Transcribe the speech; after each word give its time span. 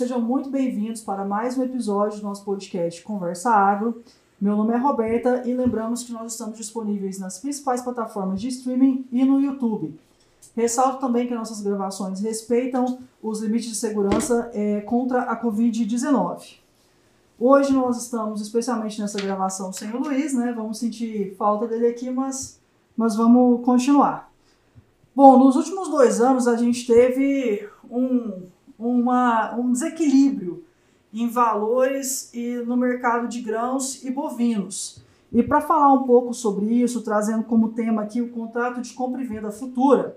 Sejam 0.00 0.18
muito 0.18 0.48
bem-vindos 0.48 1.02
para 1.02 1.26
mais 1.26 1.58
um 1.58 1.62
episódio 1.62 2.20
do 2.20 2.22
nosso 2.22 2.42
podcast 2.42 3.02
Conversa 3.02 3.50
Agro. 3.50 4.02
Meu 4.40 4.56
nome 4.56 4.72
é 4.72 4.78
Roberta 4.78 5.42
e 5.46 5.52
lembramos 5.52 6.04
que 6.04 6.10
nós 6.10 6.32
estamos 6.32 6.56
disponíveis 6.56 7.18
nas 7.18 7.38
principais 7.38 7.82
plataformas 7.82 8.40
de 8.40 8.48
streaming 8.48 9.06
e 9.12 9.26
no 9.26 9.38
YouTube. 9.38 9.94
Ressalto 10.56 11.00
também 11.00 11.28
que 11.28 11.34
nossas 11.34 11.60
gravações 11.60 12.18
respeitam 12.20 13.00
os 13.22 13.42
limites 13.42 13.68
de 13.68 13.76
segurança 13.76 14.50
é, 14.54 14.80
contra 14.80 15.24
a 15.24 15.38
Covid-19. 15.38 16.54
Hoje 17.38 17.70
nós 17.74 18.02
estamos, 18.02 18.40
especialmente 18.40 18.98
nessa 19.02 19.20
gravação, 19.20 19.70
sem 19.70 19.90
o 19.90 19.98
Luiz, 19.98 20.32
né? 20.32 20.50
Vamos 20.56 20.78
sentir 20.78 21.36
falta 21.36 21.68
dele 21.68 21.88
aqui, 21.88 22.08
mas, 22.08 22.58
mas 22.96 23.16
vamos 23.16 23.62
continuar. 23.66 24.32
Bom, 25.14 25.38
nos 25.38 25.56
últimos 25.56 25.90
dois 25.90 26.22
anos 26.22 26.48
a 26.48 26.56
gente 26.56 26.86
teve 26.86 27.68
um, 27.90 28.48
uma, 28.80 29.54
um 29.54 29.72
desequilíbrio 29.72 30.64
em 31.12 31.28
valores 31.28 32.32
e 32.32 32.56
no 32.66 32.76
mercado 32.76 33.28
de 33.28 33.40
grãos 33.40 34.02
e 34.04 34.10
bovinos. 34.10 35.02
E 35.32 35.42
para 35.42 35.60
falar 35.60 35.92
um 35.92 36.04
pouco 36.04 36.34
sobre 36.34 36.66
isso, 36.66 37.02
trazendo 37.02 37.44
como 37.44 37.72
tema 37.72 38.02
aqui 38.02 38.20
o 38.20 38.30
contrato 38.30 38.80
de 38.80 38.92
compra 38.92 39.22
e 39.22 39.26
venda 39.26 39.50
futura, 39.50 40.16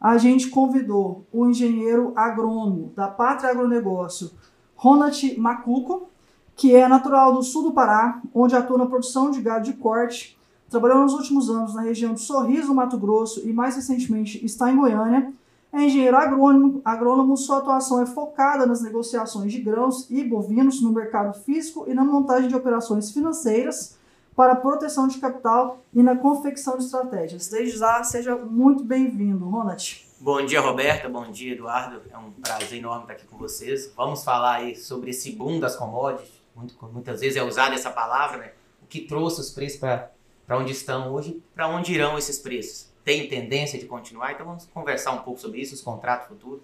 a 0.00 0.18
gente 0.18 0.48
convidou 0.48 1.24
o 1.32 1.46
engenheiro 1.46 2.12
agrônomo 2.16 2.92
da 2.94 3.08
Pátria 3.08 3.50
Agronegócio, 3.50 4.30
Ronald 4.74 5.38
Macuco, 5.38 6.08
que 6.56 6.74
é 6.74 6.86
natural 6.88 7.32
do 7.32 7.42
sul 7.42 7.62
do 7.62 7.72
Pará, 7.72 8.20
onde 8.34 8.54
atua 8.54 8.78
na 8.78 8.86
produção 8.86 9.30
de 9.30 9.40
gado 9.40 9.64
de 9.64 9.72
corte, 9.74 10.38
trabalhou 10.68 11.02
nos 11.02 11.12
últimos 11.12 11.48
anos 11.48 11.74
na 11.74 11.82
região 11.82 12.14
de 12.14 12.20
Sorriso, 12.20 12.74
Mato 12.74 12.98
Grosso 12.98 13.48
e 13.48 13.52
mais 13.52 13.76
recentemente 13.76 14.44
está 14.44 14.70
em 14.70 14.76
Goiânia. 14.76 15.32
É 15.74 15.84
engenheiro 15.84 16.18
agrônomo, 16.18 16.82
agrônomo, 16.84 17.34
sua 17.34 17.56
atuação 17.56 18.02
é 18.02 18.04
focada 18.04 18.66
nas 18.66 18.82
negociações 18.82 19.50
de 19.50 19.58
grãos 19.58 20.06
e 20.10 20.22
bovinos 20.22 20.82
no 20.82 20.92
mercado 20.92 21.32
físico 21.32 21.86
e 21.88 21.94
na 21.94 22.04
montagem 22.04 22.46
de 22.46 22.54
operações 22.54 23.10
financeiras 23.10 23.96
para 24.36 24.54
proteção 24.54 25.08
de 25.08 25.16
capital 25.16 25.78
e 25.94 26.02
na 26.02 26.14
confecção 26.14 26.76
de 26.76 26.84
estratégias. 26.84 27.48
Desde 27.48 27.78
já, 27.78 28.04
seja 28.04 28.36
muito 28.36 28.84
bem-vindo, 28.84 29.48
Ronald. 29.48 30.06
Bom 30.20 30.44
dia, 30.44 30.60
Roberta. 30.60 31.08
Bom 31.08 31.30
dia, 31.30 31.54
Eduardo. 31.54 32.02
É 32.10 32.18
um 32.18 32.32
prazer 32.32 32.78
enorme 32.78 33.04
estar 33.04 33.14
aqui 33.14 33.26
com 33.26 33.38
vocês. 33.38 33.90
Vamos 33.96 34.22
falar 34.22 34.56
aí 34.56 34.76
sobre 34.76 35.08
esse 35.08 35.32
boom 35.32 35.58
das 35.58 35.74
commodities. 35.74 36.30
Muito, 36.54 36.76
muitas 36.92 37.20
vezes 37.20 37.38
é 37.38 37.42
usada 37.42 37.74
essa 37.74 37.90
palavra, 37.90 38.36
né? 38.36 38.52
O 38.82 38.86
que 38.86 39.00
trouxe 39.00 39.40
os 39.40 39.48
preços 39.48 39.80
para 39.80 40.10
onde 40.50 40.72
estão 40.72 41.14
hoje, 41.14 41.42
para 41.54 41.66
onde 41.66 41.94
irão 41.94 42.18
esses 42.18 42.38
preços 42.38 42.91
tem 43.04 43.28
tendência 43.28 43.78
de 43.78 43.86
continuar? 43.86 44.32
Então 44.32 44.46
vamos 44.46 44.66
conversar 44.72 45.12
um 45.12 45.18
pouco 45.18 45.40
sobre 45.40 45.60
isso, 45.60 45.74
os 45.74 45.80
contratos 45.80 46.28
futuros. 46.28 46.62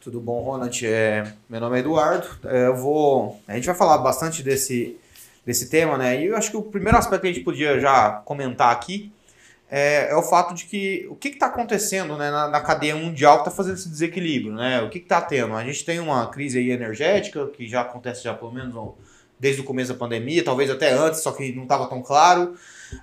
Tudo 0.00 0.20
bom, 0.20 0.42
Ronald? 0.42 0.86
É, 0.86 1.32
meu 1.48 1.60
nome 1.60 1.76
é 1.76 1.80
Eduardo. 1.80 2.28
É, 2.44 2.66
eu 2.66 2.76
vou. 2.76 3.40
A 3.48 3.54
gente 3.54 3.66
vai 3.66 3.74
falar 3.74 3.98
bastante 3.98 4.42
desse, 4.42 4.98
desse 5.46 5.70
tema, 5.70 5.96
né? 5.96 6.20
E 6.20 6.26
eu 6.26 6.36
acho 6.36 6.50
que 6.50 6.56
o 6.56 6.62
primeiro 6.62 6.98
aspecto 6.98 7.22
que 7.22 7.28
a 7.28 7.32
gente 7.32 7.44
podia 7.44 7.80
já 7.80 8.10
comentar 8.24 8.70
aqui 8.70 9.10
é, 9.70 10.10
é 10.10 10.14
o 10.14 10.22
fato 10.22 10.52
de 10.52 10.66
que 10.66 11.06
o 11.10 11.16
que 11.16 11.28
está 11.28 11.46
acontecendo 11.46 12.16
né, 12.18 12.30
na, 12.30 12.48
na, 12.48 12.60
cadeia 12.60 12.94
mundial 12.94 13.36
que 13.36 13.48
está 13.48 13.50
fazendo 13.50 13.74
esse 13.76 13.88
desequilíbrio, 13.88 14.52
né? 14.52 14.82
O 14.82 14.90
que 14.90 14.98
está 14.98 15.20
tendo? 15.22 15.54
A 15.54 15.64
gente 15.64 15.84
tem 15.84 15.98
uma 15.98 16.30
crise 16.30 16.60
energética 16.70 17.46
que 17.46 17.66
já 17.66 17.80
acontece 17.80 18.22
já 18.22 18.34
pelo 18.34 18.52
menos 18.52 18.74
desde 19.44 19.60
o 19.60 19.64
começo 19.64 19.92
da 19.92 19.98
pandemia, 19.98 20.42
talvez 20.42 20.70
até 20.70 20.90
antes, 20.90 21.20
só 21.20 21.30
que 21.30 21.52
não 21.52 21.64
estava 21.64 21.86
tão 21.86 22.00
claro. 22.00 22.54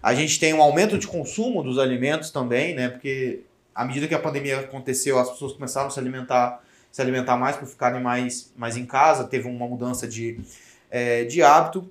A 0.02 0.16
gente 0.16 0.39
tem 0.39 0.56
um 0.56 0.61
aumento 0.61 0.97
de 0.97 1.06
consumo 1.06 1.62
dos 1.62 1.78
alimentos 1.78 2.31
também, 2.31 2.74
né? 2.74 2.90
Porque 2.90 3.41
à 3.75 3.85
medida 3.85 4.07
que 4.07 4.16
a 4.16 4.19
pandemia 4.19 4.62
aconteceu, 4.62 5.19
as 5.19 5.30
pessoas 5.30 5.53
começaram 5.53 5.85
a 5.85 5.90
se 5.91 6.00
alimentar, 6.00 6.63
se 6.91 7.00
alimentar 7.00 7.38
mais 7.38 7.57
por 7.57 7.68
ficarem 7.68 8.01
mais, 8.01 8.51
mais 8.57 8.75
em 8.75 8.88
casa, 8.88 9.25
teve 9.25 9.47
uma 9.47 9.68
mudança 9.68 10.07
de, 10.07 10.40
é, 10.90 11.25
de 11.25 11.44
hábito. 11.44 11.88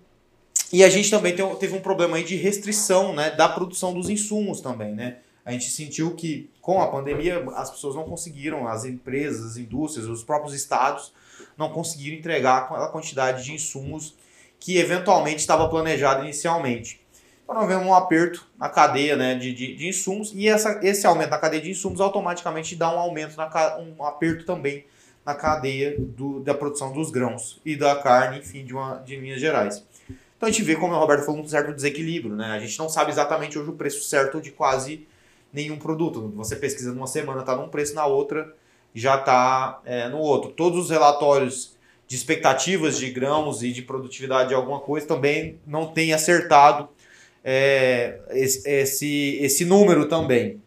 E 0.72 0.82
a 0.82 0.88
gente 0.88 1.08
também 1.08 1.32
tem, 1.32 1.54
teve 1.54 1.76
um 1.76 1.80
problema 1.80 2.16
aí 2.16 2.24
de 2.24 2.34
restrição 2.34 3.14
né, 3.14 3.30
da 3.30 3.48
produção 3.48 3.94
dos 3.94 4.10
insumos 4.10 4.60
também, 4.60 4.96
né? 4.96 5.18
A 5.44 5.52
gente 5.52 5.70
sentiu 5.70 6.16
que 6.16 6.50
com 6.60 6.82
a 6.82 6.88
pandemia 6.88 7.44
as 7.54 7.70
pessoas 7.70 7.94
não 7.94 8.02
conseguiram, 8.02 8.66
as 8.66 8.84
empresas, 8.84 9.52
as 9.52 9.56
indústrias, 9.56 10.08
os 10.08 10.24
próprios 10.24 10.54
estados 10.54 11.12
não 11.56 11.68
conseguiram 11.68 12.18
entregar 12.18 12.58
aquela 12.58 12.88
quantidade 12.88 13.44
de 13.44 13.52
insumos 13.52 14.18
que 14.60 14.78
eventualmente 14.78 15.38
estava 15.38 15.68
planejado 15.68 16.22
inicialmente 16.22 17.00
para 17.46 17.56
não 17.56 17.62
haver 17.62 17.78
um 17.78 17.92
aperto 17.92 18.46
na 18.56 18.68
cadeia 18.68 19.16
né, 19.16 19.34
de, 19.34 19.52
de, 19.52 19.74
de, 19.74 19.88
insumos 19.88 20.30
e 20.32 20.46
essa, 20.46 20.78
esse 20.84 21.04
aumento 21.04 21.30
na 21.30 21.38
cadeia 21.38 21.60
de 21.60 21.70
insumos 21.70 22.00
automaticamente 22.00 22.76
dá 22.76 22.94
um 22.94 22.98
aumento, 22.98 23.36
na, 23.36 23.48
um 23.78 24.04
aperto 24.04 24.44
também 24.44 24.84
na 25.24 25.34
cadeia 25.34 25.96
do, 25.98 26.40
da 26.40 26.54
produção 26.54 26.92
dos 26.92 27.10
grãos 27.10 27.60
e 27.64 27.74
da 27.74 27.96
carne, 27.96 28.38
enfim, 28.38 28.64
de, 28.64 28.72
uma, 28.72 28.96
de 28.98 29.16
linhas 29.16 29.40
gerais. 29.40 29.84
Então 30.36 30.48
a 30.48 30.52
gente 30.52 30.62
vê, 30.62 30.76
como 30.76 30.94
o 30.94 30.98
Roberto 30.98 31.24
falou, 31.26 31.40
um 31.40 31.46
certo 31.46 31.74
desequilíbrio. 31.74 32.34
Né? 32.34 32.46
A 32.46 32.58
gente 32.58 32.78
não 32.78 32.88
sabe 32.88 33.10
exatamente 33.10 33.58
hoje 33.58 33.68
o 33.68 33.74
preço 33.74 34.02
certo 34.04 34.40
de 34.40 34.50
quase 34.50 35.06
nenhum 35.52 35.76
produto. 35.76 36.32
Você 36.36 36.56
pesquisa 36.56 36.92
numa 36.92 37.06
semana, 37.06 37.40
está 37.40 37.54
num 37.56 37.68
preço, 37.68 37.94
na 37.94 38.06
outra 38.06 38.54
já 38.94 39.16
está 39.16 39.80
é, 39.84 40.08
no 40.08 40.18
outro. 40.18 40.50
Todos 40.52 40.84
os 40.84 40.90
relatórios 40.90 41.76
de 42.10 42.16
expectativas 42.16 42.98
de 42.98 43.08
grãos 43.08 43.62
e 43.62 43.70
de 43.70 43.82
produtividade 43.82 44.48
de 44.48 44.54
alguma 44.56 44.80
coisa 44.80 45.06
também 45.06 45.60
não 45.64 45.86
têm 45.86 46.12
acertado 46.12 46.88
é, 47.44 48.18
esse, 48.32 49.38
esse 49.40 49.64
número 49.64 50.08
também. 50.08 50.60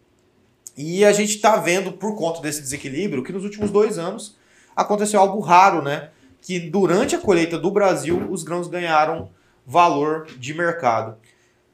E 0.77 1.03
a 1.03 1.11
gente 1.11 1.35
está 1.35 1.57
vendo, 1.57 1.91
por 1.91 2.15
conta 2.15 2.39
desse 2.39 2.61
desequilíbrio, 2.61 3.21
que 3.21 3.33
nos 3.33 3.43
últimos 3.43 3.71
dois 3.71 3.99
anos 3.99 4.37
aconteceu 4.73 5.19
algo 5.19 5.41
raro, 5.41 5.81
né? 5.81 6.11
Que 6.41 6.61
durante 6.61 7.13
a 7.13 7.19
colheita 7.19 7.59
do 7.59 7.69
Brasil, 7.69 8.25
os 8.31 8.41
grãos 8.41 8.69
ganharam 8.69 9.29
valor 9.67 10.27
de 10.37 10.53
mercado. 10.53 11.17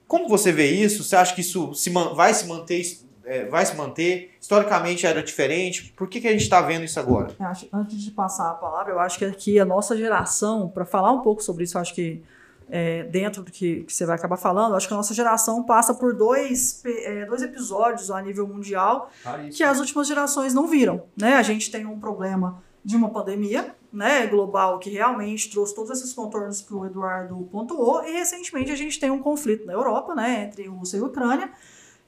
Como 0.08 0.28
você 0.28 0.52
vê 0.52 0.72
isso? 0.72 1.04
Você 1.04 1.16
acha 1.16 1.36
que 1.36 1.42
isso 1.42 1.76
se 1.76 1.92
vai 1.92 2.34
se 2.34 2.48
manter? 2.48 2.82
É, 3.30 3.46
vai 3.46 3.64
se 3.64 3.76
manter? 3.76 4.32
Historicamente 4.42 5.06
era 5.06 5.22
diferente? 5.22 5.94
Por 5.96 6.08
que, 6.08 6.20
que 6.20 6.28
a 6.28 6.32
gente 6.32 6.42
está 6.42 6.62
vendo 6.62 6.84
isso 6.84 7.00
agora? 7.00 7.30
Acho, 7.40 7.70
antes 7.72 8.02
de 8.02 8.10
passar 8.10 8.50
a 8.50 8.54
palavra, 8.56 8.92
eu 8.92 9.00
acho 9.00 9.20
que 9.20 9.26
aqui 9.26 9.60
a 9.60 9.66
nossa 9.66 9.96
geração, 9.96 10.68
para 10.68 10.84
falar 10.84 11.12
um 11.12 11.22
pouco 11.22 11.44
sobre 11.44 11.64
isso, 11.64 11.78
acho 11.78 11.94
que 11.94 12.24
é, 12.72 13.04
dentro 13.04 13.44
do 13.44 13.52
que, 13.52 13.84
que, 13.84 13.94
você 13.94 14.04
vai 14.04 14.16
acabar 14.16 14.36
falando, 14.36 14.76
acho 14.76 14.88
que 14.88 14.94
a 14.96 14.98
nossa 14.98 15.14
geração 15.14 15.62
passa 15.62 15.94
por 15.94 16.16
dois, 16.16 16.84
é, 16.84 17.24
dois 17.28 17.44
episódios 17.44 18.10
a 18.10 18.20
nível 18.20 18.48
mundial 18.48 19.12
ah, 19.24 19.38
que 19.56 19.64
as 19.64 19.80
últimas 19.80 20.08
gerações 20.08 20.52
não 20.52 20.66
viram. 20.66 21.04
Né? 21.16 21.36
A 21.36 21.44
gente 21.44 21.70
tem 21.70 21.86
um 21.86 22.00
problema 22.00 22.64
de 22.84 22.96
uma 22.96 23.10
pandemia 23.10 23.76
né, 23.94 24.26
global 24.26 24.80
que 24.80 24.90
realmente 24.90 25.52
trouxe 25.52 25.76
todos 25.76 25.92
esses 25.92 26.14
contornos 26.14 26.62
que 26.62 26.74
o 26.74 26.84
Eduardo 26.84 27.48
pontuou, 27.52 28.04
e 28.04 28.12
recentemente 28.12 28.72
a 28.72 28.76
gente 28.76 29.00
tem 29.00 29.12
um 29.12 29.20
conflito 29.20 29.68
na 29.68 29.74
Europa 29.74 30.16
né, 30.16 30.46
entre 30.46 30.68
Rússia 30.68 30.98
e 30.98 31.02
Ucrânia, 31.02 31.52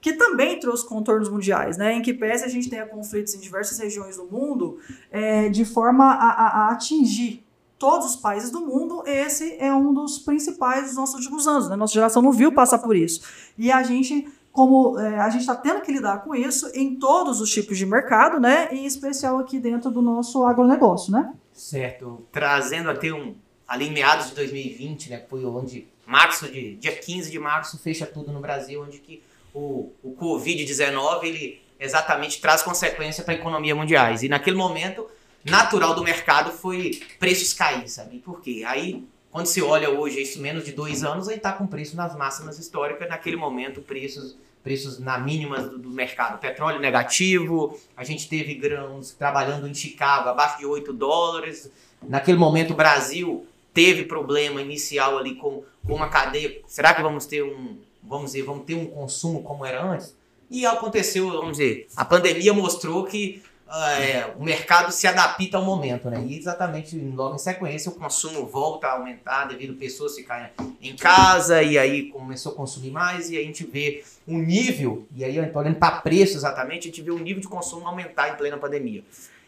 que 0.01 0.13
também 0.13 0.59
trouxe 0.59 0.85
contornos 0.85 1.29
mundiais, 1.29 1.77
né? 1.77 1.93
Em 1.93 2.01
que 2.01 2.11
pese 2.11 2.43
a 2.43 2.47
gente 2.47 2.69
tenha 2.69 2.87
conflitos 2.87 3.35
em 3.35 3.39
diversas 3.39 3.77
regiões 3.77 4.17
do 4.17 4.25
mundo, 4.25 4.79
é, 5.11 5.47
de 5.47 5.63
forma 5.63 6.05
a, 6.05 6.29
a, 6.29 6.47
a 6.47 6.71
atingir 6.71 7.45
todos 7.77 8.11
os 8.11 8.15
países 8.15 8.51
do 8.51 8.61
mundo, 8.61 9.03
esse 9.05 9.55
é 9.59 9.73
um 9.73 9.93
dos 9.93 10.19
principais 10.19 10.85
dos 10.85 10.95
nossos 10.95 11.15
últimos 11.15 11.47
anos. 11.47 11.69
Né? 11.69 11.75
Nossa 11.75 11.93
geração 11.93 12.21
não 12.21 12.31
viu 12.31 12.51
passar 12.51 12.79
por 12.79 12.95
isso. 12.95 13.21
E 13.57 13.71
a 13.71 13.81
gente, 13.83 14.27
como 14.51 14.99
é, 14.99 15.19
a 15.19 15.29
gente 15.29 15.41
está 15.41 15.55
tendo 15.55 15.81
que 15.81 15.91
lidar 15.91 16.23
com 16.23 16.35
isso 16.35 16.69
em 16.73 16.95
todos 16.95 17.39
os 17.39 17.51
tipos 17.51 17.77
de 17.77 17.85
mercado, 17.85 18.39
né? 18.39 18.69
Em 18.71 18.85
especial 18.85 19.37
aqui 19.39 19.59
dentro 19.59 19.91
do 19.91 20.01
nosso 20.01 20.43
agronegócio, 20.45 21.11
né? 21.11 21.33
Certo. 21.53 22.23
Trazendo 22.31 22.89
até 22.89 23.11
um 23.13 23.35
ali 23.67 23.87
em 23.87 23.91
meados 23.91 24.29
de 24.29 24.35
2020, 24.35 25.09
né? 25.09 25.25
Foi 25.29 25.45
onde 25.45 25.87
março 26.05 26.51
de 26.51 26.75
dia 26.75 26.95
15 26.95 27.31
de 27.31 27.39
março 27.39 27.79
fecha 27.79 28.05
tudo 28.05 28.31
no 28.31 28.41
Brasil, 28.41 28.83
onde 28.83 28.99
que 28.99 29.23
o, 29.53 29.91
o 30.03 30.15
Covid-19 30.15 31.23
ele 31.23 31.61
exatamente 31.79 32.39
traz 32.39 32.61
consequência 32.61 33.23
para 33.23 33.33
a 33.33 33.37
economia 33.37 33.75
mundiais. 33.75 34.23
E 34.23 34.29
naquele 34.29 34.55
momento 34.55 35.07
natural 35.43 35.95
do 35.95 36.03
mercado 36.03 36.51
foi 36.51 37.01
preços 37.19 37.53
cair, 37.53 37.87
sabe? 37.89 38.19
Por 38.19 38.41
quê? 38.41 38.63
Aí, 38.65 39.03
quando 39.31 39.47
se 39.47 39.61
olha 39.61 39.89
hoje, 39.89 40.21
isso 40.21 40.39
menos 40.39 40.63
de 40.63 40.71
dois 40.71 41.03
anos, 41.03 41.27
aí 41.27 41.37
está 41.37 41.51
com 41.51 41.65
preço 41.65 41.95
nas 41.95 42.15
máximas 42.15 42.59
históricas, 42.59 43.09
naquele 43.09 43.35
momento, 43.35 43.81
preços 43.81 44.37
preços 44.63 44.99
na 44.99 45.17
mínimas 45.17 45.69
do, 45.69 45.77
do, 45.77 45.89
mercado. 45.89 46.39
Petróleo 46.39 46.79
negativo, 46.79 47.79
a 47.97 48.03
gente 48.03 48.29
teve 48.29 48.53
grãos 48.53 49.11
trabalhando 49.11 49.67
em 49.67 49.73
Chicago 49.73 50.29
abaixo 50.29 50.59
de 50.59 50.65
8 50.65 50.93
dólares. 50.93 51.71
Naquele 52.01 52.37
momento 52.37 52.73
o 52.73 52.75
Brasil 52.75 53.45
teve 53.73 54.03
problema 54.03 54.61
inicial 54.61 55.17
ali 55.17 55.35
com, 55.35 55.63
com 55.85 55.95
uma 55.95 56.09
cadeia. 56.09 56.61
Será 56.67 56.93
que 56.93 57.01
vamos 57.01 57.25
ter 57.25 57.43
um, 57.43 57.77
vamos 58.03 58.31
dizer, 58.31 58.43
vamos 58.43 58.65
ter 58.65 58.75
um 58.75 58.85
consumo 58.85 59.43
como 59.43 59.65
era 59.65 59.83
antes? 59.83 60.15
E 60.49 60.65
aconteceu, 60.65 61.29
vamos 61.29 61.57
dizer, 61.57 61.87
a 61.95 62.03
pandemia 62.03 62.53
mostrou 62.53 63.05
que 63.05 63.41
é, 63.73 64.33
o 64.37 64.43
mercado 64.43 64.91
se 64.91 65.07
adapta 65.07 65.57
ao 65.57 65.63
momento, 65.63 66.09
né? 66.09 66.21
E 66.27 66.37
exatamente 66.37 66.97
logo 66.99 67.35
em 67.35 67.37
sequência 67.37 67.89
o 67.89 67.95
consumo 67.95 68.45
volta 68.45 68.87
a 68.87 68.93
aumentar 68.93 69.45
devido 69.45 69.73
a 69.73 69.77
pessoas 69.77 70.15
ficarem 70.15 70.49
em 70.81 70.93
casa 70.95 71.63
e 71.63 71.77
aí 71.77 72.09
começou 72.09 72.51
a 72.51 72.55
consumir 72.55 72.91
mais 72.91 73.29
e 73.29 73.37
a 73.37 73.41
gente 73.41 73.63
vê 73.63 74.03
o 74.27 74.37
nível, 74.37 75.07
e 75.15 75.23
aí 75.23 75.39
olhando 75.39 75.75
para 75.75 76.01
preço 76.01 76.35
exatamente, 76.35 76.89
a 76.89 76.91
gente 76.91 77.01
vê 77.01 77.11
o 77.11 77.19
nível 77.19 77.41
de 77.41 77.47
consumo 77.47 77.87
aumentar 77.87 78.33
em 78.33 78.35
plena 78.35 78.57
pandemia. 78.57 79.03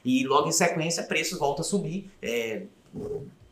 E 0.06 0.26
logo 0.26 0.48
em 0.48 0.52
sequência, 0.52 1.04
preços 1.04 1.40
voltam 1.40 1.62
a 1.62 1.66
subir. 1.66 2.10
É, 2.22 2.64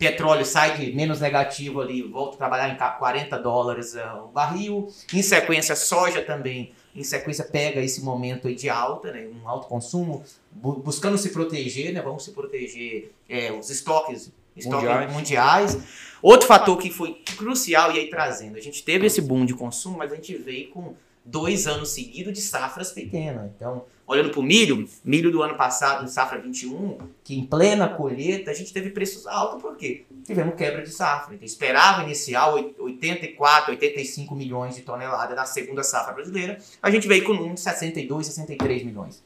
petróleo 0.02 0.44
sai 0.44 0.76
de 0.76 0.92
menos 0.94 1.22
negativo 1.22 1.80
ali, 1.80 2.02
volta 2.02 2.34
a 2.34 2.38
trabalhar 2.40 2.70
em 2.70 2.76
40 2.76 3.38
dólares 3.38 3.94
uh, 3.94 4.26
o 4.26 4.28
barril. 4.30 4.92
Em 5.14 5.22
sequência, 5.22 5.76
soja 5.76 6.24
também, 6.24 6.74
em 6.96 7.04
sequência, 7.04 7.46
pega 7.46 7.80
esse 7.80 8.04
momento 8.04 8.48
aí 8.48 8.56
de 8.56 8.68
alta, 8.68 9.12
né, 9.12 9.28
um 9.28 9.48
alto 9.48 9.68
consumo, 9.68 10.24
bu 10.50 10.74
buscando 10.74 11.20
se 11.20 11.30
proteger, 11.30 11.94
né, 11.94 12.02
vamos 12.02 12.26
se 12.26 12.32
proteger 12.32 13.12
é, 13.30 13.52
os 13.52 13.70
estoques, 13.70 14.32
estoques 14.58 14.90
mundiais. 14.90 15.14
mundiais. 15.14 15.78
Outro 16.20 16.48
fator 16.48 16.76
que 16.80 16.90
foi 16.90 17.22
crucial 17.38 17.92
e 17.92 18.00
aí 18.00 18.10
trazendo, 18.10 18.58
a 18.58 18.62
gente 18.62 18.84
teve 18.84 19.06
esse 19.06 19.22
boom 19.22 19.46
de 19.46 19.54
consumo, 19.54 20.00
mas 20.00 20.12
a 20.12 20.16
gente 20.16 20.36
veio 20.36 20.72
com 20.72 20.96
dois 21.24 21.68
anos 21.68 21.90
seguidos 21.90 22.34
de 22.34 22.42
safras 22.42 22.92
pequenas. 22.92 23.50
Então, 23.56 23.86
olhando 24.08 24.30
para 24.30 24.40
o 24.40 24.44
milho, 24.44 24.88
milho 25.04 25.32
do 25.32 25.42
ano 25.42 25.56
passado, 25.56 26.08
safra 26.10 26.40
21, 26.40 26.98
que 27.24 27.38
em 27.38 27.46
plena 27.46 27.88
colheita 27.88 28.52
a 28.52 28.54
gente 28.54 28.74
teve 28.74 28.90
preços 28.90 29.26
altos, 29.28 29.62
por 29.62 29.78
quê? 29.78 30.06
Tivemos 30.26 30.56
quebra 30.56 30.82
de 30.82 30.90
safra. 30.90 31.36
Então, 31.36 31.46
esperava 31.46 32.04
inicial 32.04 32.56
84, 32.80 33.72
85 33.72 34.36
milhões 34.36 34.76
de 34.76 34.82
toneladas 34.82 35.36
na 35.36 35.46
segunda 35.46 35.84
safra 35.84 36.14
brasileira, 36.14 36.58
a 36.82 36.92
gente 36.92 37.08
veio 37.08 37.24
com 37.24 37.34
um 37.34 37.54
de 37.54 37.62
62, 37.62 38.28
63 38.28 38.84
milhões. 38.84 39.24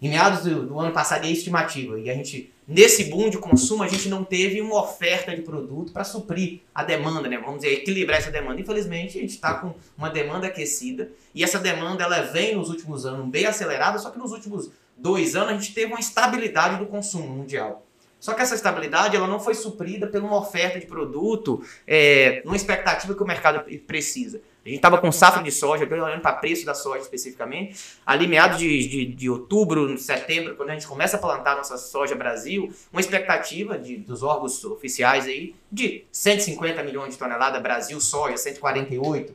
Em 0.00 0.08
meados 0.08 0.42
do, 0.42 0.66
do 0.66 0.80
ano 0.80 0.92
passado, 0.92 1.24
é 1.24 1.28
a 1.28 1.30
estimativa, 1.30 1.98
e 1.98 2.10
a 2.10 2.14
gente 2.14 2.51
Nesse 2.66 3.04
boom 3.04 3.28
de 3.28 3.38
consumo, 3.38 3.82
a 3.82 3.88
gente 3.88 4.08
não 4.08 4.22
teve 4.22 4.60
uma 4.60 4.80
oferta 4.80 5.34
de 5.34 5.42
produto 5.42 5.92
para 5.92 6.04
suprir 6.04 6.60
a 6.72 6.84
demanda, 6.84 7.28
né? 7.28 7.36
Vamos 7.36 7.62
dizer, 7.62 7.72
equilibrar 7.72 8.18
essa 8.18 8.30
demanda. 8.30 8.60
Infelizmente, 8.60 9.18
a 9.18 9.20
gente 9.20 9.30
está 9.30 9.54
com 9.54 9.74
uma 9.98 10.08
demanda 10.08 10.46
aquecida 10.46 11.10
e 11.34 11.42
essa 11.42 11.58
demanda 11.58 12.04
ela 12.04 12.20
vem 12.22 12.54
nos 12.54 12.68
últimos 12.68 13.04
anos 13.04 13.28
bem 13.28 13.46
acelerada, 13.46 13.98
só 13.98 14.10
que 14.10 14.18
nos 14.18 14.30
últimos 14.30 14.70
dois 14.96 15.34
anos 15.34 15.50
a 15.50 15.52
gente 15.54 15.74
teve 15.74 15.92
uma 15.92 15.98
estabilidade 15.98 16.78
do 16.78 16.86
consumo 16.86 17.26
mundial. 17.26 17.84
Só 18.20 18.34
que 18.34 18.40
essa 18.40 18.54
estabilidade 18.54 19.16
ela 19.16 19.26
não 19.26 19.40
foi 19.40 19.54
suprida 19.54 20.06
por 20.06 20.22
uma 20.22 20.38
oferta 20.38 20.78
de 20.78 20.86
produto, 20.86 21.64
é, 21.84 22.40
numa 22.44 22.54
expectativa 22.54 23.12
que 23.12 23.22
o 23.22 23.26
mercado 23.26 23.64
precisa. 23.84 24.40
A 24.64 24.68
gente 24.68 24.78
estava 24.78 24.98
com 24.98 25.10
safra 25.10 25.42
de 25.42 25.50
soja, 25.50 25.84
olhando 25.84 26.20
para 26.20 26.34
preço 26.34 26.64
da 26.64 26.72
soja 26.72 27.00
especificamente, 27.00 27.76
ali 28.06 28.28
meados 28.28 28.58
de, 28.58 28.88
de, 28.88 29.06
de, 29.06 29.28
outubro, 29.28 29.98
setembro, 29.98 30.54
quando 30.54 30.70
a 30.70 30.74
gente 30.74 30.86
começa 30.86 31.16
a 31.16 31.20
plantar 31.20 31.56
nossa 31.56 31.76
soja 31.76 32.14
Brasil, 32.14 32.72
uma 32.92 33.00
expectativa 33.00 33.76
de, 33.76 33.96
dos 33.96 34.22
órgãos 34.22 34.64
oficiais 34.64 35.26
aí 35.26 35.56
de 35.70 36.04
150 36.12 36.80
milhões 36.84 37.14
de 37.14 37.18
toneladas, 37.18 37.60
Brasil 37.60 38.00
soja, 38.00 38.36
148. 38.36 39.34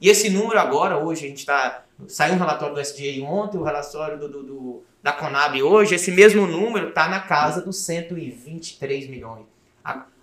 E 0.00 0.08
esse 0.08 0.28
número 0.28 0.58
agora, 0.58 0.98
hoje, 0.98 1.24
a 1.24 1.28
gente 1.28 1.38
está. 1.38 1.84
Saiu 2.08 2.34
um 2.34 2.38
relatório 2.38 2.74
do 2.74 2.80
SDA 2.80 3.24
ontem, 3.24 3.56
o 3.56 3.62
relatório 3.62 4.18
do, 4.18 4.28
do, 4.28 4.42
do 4.42 4.82
da 5.00 5.12
Conab 5.12 5.62
hoje, 5.62 5.94
esse 5.94 6.10
mesmo 6.10 6.46
número 6.46 6.88
está 6.88 7.08
na 7.08 7.20
casa 7.20 7.60
dos 7.60 7.76
123 7.84 9.06
milhões. 9.06 9.53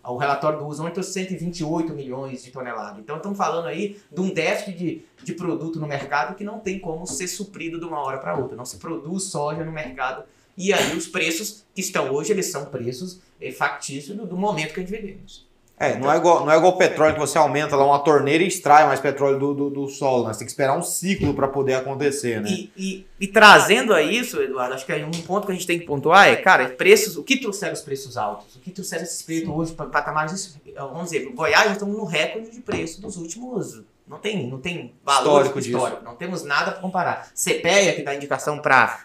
O 0.03 0.17
relatório 0.17 0.59
do 0.59 0.67
USA 0.67 0.81
aumentou 0.81 1.03
128 1.03 1.93
milhões 1.93 2.43
de 2.43 2.51
toneladas. 2.51 2.99
Então 2.99 3.17
estamos 3.17 3.37
falando 3.37 3.67
aí 3.67 3.99
de 4.11 4.19
um 4.21 4.33
déficit 4.33 4.77
de, 4.77 5.05
de 5.23 5.33
produto 5.33 5.79
no 5.79 5.87
mercado 5.87 6.35
que 6.35 6.43
não 6.43 6.59
tem 6.59 6.79
como 6.79 7.05
ser 7.05 7.27
suprido 7.27 7.79
de 7.79 7.85
uma 7.85 7.99
hora 7.99 8.17
para 8.17 8.35
outra. 8.35 8.55
Não 8.55 8.65
se 8.65 8.77
produz 8.77 9.23
soja 9.23 9.63
no 9.63 9.71
mercado. 9.71 10.23
E 10.57 10.73
aí 10.73 10.95
os 10.95 11.07
preços 11.07 11.63
que 11.73 11.81
estão 11.81 12.11
hoje, 12.11 12.31
eles 12.31 12.47
são 12.47 12.65
preços 12.65 13.21
eh, 13.39 13.51
factícios 13.51 14.17
do, 14.17 14.25
do 14.25 14.37
momento 14.37 14.73
que 14.73 14.79
a 14.79 14.83
gente 14.83 14.91
vivemos. 14.91 15.50
É, 15.81 15.97
não 15.97 16.13
é, 16.13 16.17
igual, 16.17 16.45
não 16.45 16.51
é 16.51 16.57
igual 16.57 16.77
petróleo 16.77 17.15
que 17.15 17.19
você 17.19 17.39
aumenta 17.39 17.75
lá 17.75 17.83
uma 17.83 17.97
torneira 17.97 18.43
e 18.43 18.47
extrai 18.47 18.85
mais 18.85 18.99
petróleo 18.99 19.39
do, 19.39 19.53
do, 19.55 19.69
do 19.71 19.87
solo, 19.87 20.27
né? 20.27 20.33
Você 20.33 20.37
tem 20.37 20.45
que 20.45 20.51
esperar 20.51 20.77
um 20.77 20.83
ciclo 20.83 21.33
para 21.33 21.47
poder 21.47 21.73
acontecer, 21.73 22.39
né? 22.39 22.47
E, 22.51 22.71
e, 22.77 23.07
e, 23.19 23.27
trazendo 23.27 23.91
a 23.91 23.99
isso, 23.99 24.39
Eduardo, 24.39 24.75
acho 24.75 24.85
que 24.85 24.91
é 24.91 25.03
um 25.03 25.09
ponto 25.09 25.47
que 25.47 25.51
a 25.51 25.55
gente 25.55 25.65
tem 25.65 25.79
que 25.79 25.87
pontuar 25.87 26.27
é, 26.27 26.35
cara, 26.35 26.69
preços, 26.69 27.17
o 27.17 27.23
que 27.23 27.35
trouxeram 27.35 27.73
os 27.73 27.81
preços 27.81 28.15
altos? 28.15 28.55
O 28.55 28.59
que 28.59 28.69
trouxeram 28.69 29.01
esses 29.01 29.23
preços 29.23 29.49
hoje 29.49 29.71
para 29.71 29.87
patamares, 29.87 30.55
vamos 30.75 31.05
dizer, 31.05 31.31
Goiás 31.33 31.65
já 31.65 31.71
estamos 31.71 31.97
no 31.97 32.05
recorde 32.05 32.51
de 32.51 32.61
preço 32.61 33.01
dos 33.01 33.17
últimos, 33.17 33.81
não 34.07 34.19
tem, 34.19 34.47
não 34.47 34.59
tem 34.59 34.93
valor 35.03 35.47
histórico, 35.47 35.57
histórico 35.57 36.03
não 36.03 36.15
temos 36.15 36.43
nada 36.43 36.73
para 36.73 36.81
comparar. 36.81 37.31
CPEA, 37.33 37.95
que 37.95 38.03
dá 38.03 38.13
indicação 38.13 38.59
para 38.59 38.99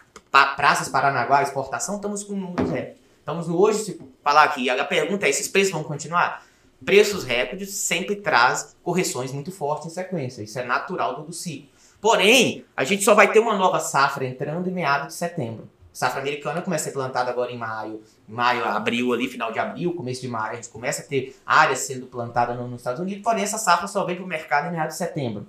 praças 0.55 0.89
Paranaguá, 0.89 1.41
exportação, 1.41 1.95
estamos 1.95 2.23
com 2.23 2.33
números 2.33 2.69
recordes. 2.69 3.07
Estamos 3.27 3.45
no 3.45 3.59
hoje, 3.59 3.79
se 3.79 3.99
falar 4.23 4.43
aqui, 4.43 4.69
a 4.69 4.85
pergunta 4.85 5.25
é, 5.25 5.29
esses 5.29 5.49
preços 5.49 5.73
vão 5.73 5.83
continuar? 5.83 6.46
Preços 6.85 7.23
recordes 7.23 7.73
sempre 7.73 8.15
traz 8.15 8.75
correções 8.83 9.31
muito 9.31 9.51
fortes 9.51 9.87
em 9.87 9.89
sequência. 9.89 10.41
Isso 10.41 10.59
é 10.59 10.63
natural 10.63 11.23
do 11.23 11.33
ciclo. 11.33 11.69
Porém, 11.99 12.65
a 12.75 12.83
gente 12.83 13.03
só 13.03 13.15
vai 13.15 13.31
ter 13.31 13.39
uma 13.39 13.57
nova 13.57 13.79
safra 13.79 14.25
entrando 14.25 14.69
em 14.69 14.73
meados 14.73 15.07
de 15.07 15.13
setembro. 15.13 15.67
Safra 15.91 16.21
americana 16.21 16.61
começa 16.61 16.83
a 16.83 16.85
ser 16.85 16.93
plantada 16.93 17.31
agora 17.31 17.51
em 17.51 17.57
maio, 17.57 18.03
maio, 18.27 18.63
abril 18.65 19.13
ali, 19.13 19.27
final 19.27 19.51
de 19.51 19.57
abril, 19.57 19.95
começo 19.95 20.21
de 20.21 20.27
maio, 20.27 20.51
a 20.51 20.55
gente 20.55 20.69
começa 20.69 21.01
a 21.01 21.05
ter 21.05 21.35
áreas 21.43 21.79
sendo 21.79 22.05
plantadas 22.05 22.55
nos 22.55 22.79
Estados 22.79 23.01
Unidos, 23.01 23.23
porém 23.23 23.43
essa 23.43 23.57
safra 23.57 23.87
só 23.87 24.05
vem 24.05 24.15
para 24.15 24.23
o 24.23 24.27
mercado 24.27 24.67
em 24.67 24.71
meados 24.73 24.93
de 24.93 24.99
setembro. 24.99 25.47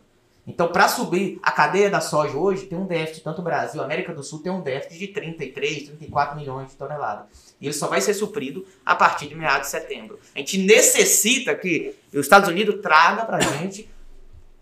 Então, 0.49 0.69
para 0.69 0.89
subir 0.89 1.39
a 1.43 1.53
cadeia 1.53 1.91
da 1.91 2.01
soja 2.01 2.35
hoje, 2.35 2.65
tem 2.65 2.79
um 2.79 2.87
déficit, 2.87 3.23
tanto 3.23 3.43
o 3.43 3.45
Brasil, 3.45 3.83
a 3.83 3.85
América 3.85 4.15
do 4.15 4.23
Sul 4.23 4.39
tem 4.39 4.51
um 4.51 4.63
déficit 4.63 4.99
de 4.99 5.09
33, 5.09 5.89
34 5.89 6.37
milhões 6.37 6.71
de 6.71 6.77
toneladas. 6.77 7.27
E 7.61 7.67
ele 7.67 7.75
só 7.75 7.87
vai 7.87 8.01
ser 8.01 8.15
suprido 8.15 8.67
a 8.85 8.95
partir 8.95 9.29
de 9.29 9.35
meados 9.35 9.67
de 9.67 9.73
setembro. 9.73 10.19
A 10.35 10.39
gente 10.39 10.57
necessita 10.57 11.55
que 11.55 11.95
os 12.15 12.21
Estados 12.21 12.49
Unidos 12.49 12.81
traga 12.81 13.27
para 13.27 13.37
a 13.37 13.41
gente 13.41 13.91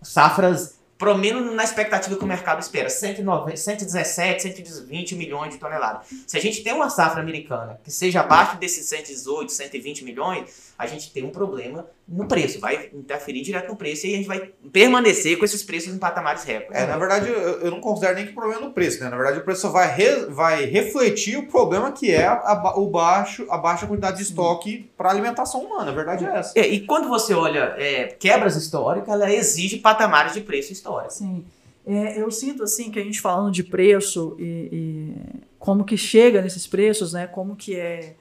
safras 0.03 0.77
pelo 0.99 1.19
menos 1.19 1.55
na 1.55 1.63
expectativa 1.63 2.17
que 2.17 2.25
o 2.25 2.27
mercado 2.27 2.61
espera, 2.61 2.89
190, 2.89 3.57
117, 3.57 4.43
120 4.43 5.15
milhões 5.15 5.53
de 5.53 5.59
toneladas. 5.59 6.07
Se 6.27 6.37
a 6.37 6.41
gente 6.41 6.63
tem 6.63 6.73
uma 6.73 6.89
safra 6.89 7.21
americana 7.21 7.79
que 7.85 7.91
seja 7.91 8.21
abaixo 8.21 8.57
desses 8.57 8.87
118, 8.87 9.53
120 9.53 10.05
milhões, 10.05 10.73
a 10.79 10.87
gente 10.87 11.13
tem 11.13 11.23
um 11.23 11.31
problema 11.31 11.87
no 12.09 12.27
preço, 12.27 12.61
vai 12.61 12.89
interferir 12.95 13.43
direto 13.43 13.69
no 13.69 13.77
preço 13.77 14.07
e 14.07 14.15
a 14.15 14.17
gente 14.17 14.29
vai 14.29 14.53
permanecer 14.73 15.37
com 15.37 15.45
esses 15.45 15.65
preços 15.65 15.93
em 15.93 15.99
patamares 15.99 16.45
recordes. 16.45 16.81
É, 16.81 16.87
na 16.87 16.97
verdade, 16.97 17.29
eu, 17.29 17.61
eu, 17.61 17.71
não 17.71 17.81
considero 17.81 18.15
nem 18.15 18.27
que 18.27 18.31
o 18.31 18.35
problema 18.35 18.63
é 18.63 18.65
no 18.65 18.73
preço, 18.73 19.03
né? 19.03 19.11
Na 19.11 19.17
verdade, 19.17 19.41
o 19.41 19.45
preço 19.45 19.63
só 19.63 19.71
vai, 19.71 19.93
re, 19.93 20.27
vai 20.27 20.65
refletir 20.67 21.37
o 21.37 21.49
problema 21.49 21.91
que 21.91 22.13
é 22.13 22.25
a, 22.25 22.35
a, 22.35 22.79
o 22.79 22.89
baixo, 22.89 23.45
a 23.51 23.59
baixa 23.59 23.89
quantidade 23.89 24.19
de 24.19 24.23
estoque 24.23 24.89
para 24.97 25.11
alimentação 25.11 25.63
humana. 25.63 25.91
A 25.91 25.95
verdade 25.95 26.25
é 26.25 26.29
essa. 26.29 26.57
É, 26.57 26.69
e 26.69 26.87
quando 26.87 27.09
você 27.09 27.35
olha 27.35 27.75
é, 27.77 28.05
quebras 28.05 28.55
históricas, 28.55 29.09
ela 29.09 29.33
exige 29.33 29.79
patamares 29.79 30.33
de 30.33 30.43
preço 30.43 30.73
histórico. 30.73 31.13
Sim. 31.13 31.45
É, 31.85 32.21
eu 32.21 32.31
sinto 32.31 32.63
assim 32.63 32.89
que 32.91 33.01
a 33.01 33.03
gente 33.03 33.21
falando 33.21 33.51
de 33.51 33.65
preço 33.65 34.37
e, 34.39 34.69
e 34.73 35.15
como 35.59 35.85
que 35.85 35.97
chega 35.97 36.41
nesses 36.41 36.69
preços, 36.69 37.13
né? 37.13 37.27
Como 37.27 37.57
que 37.57 37.75
é 37.75 38.15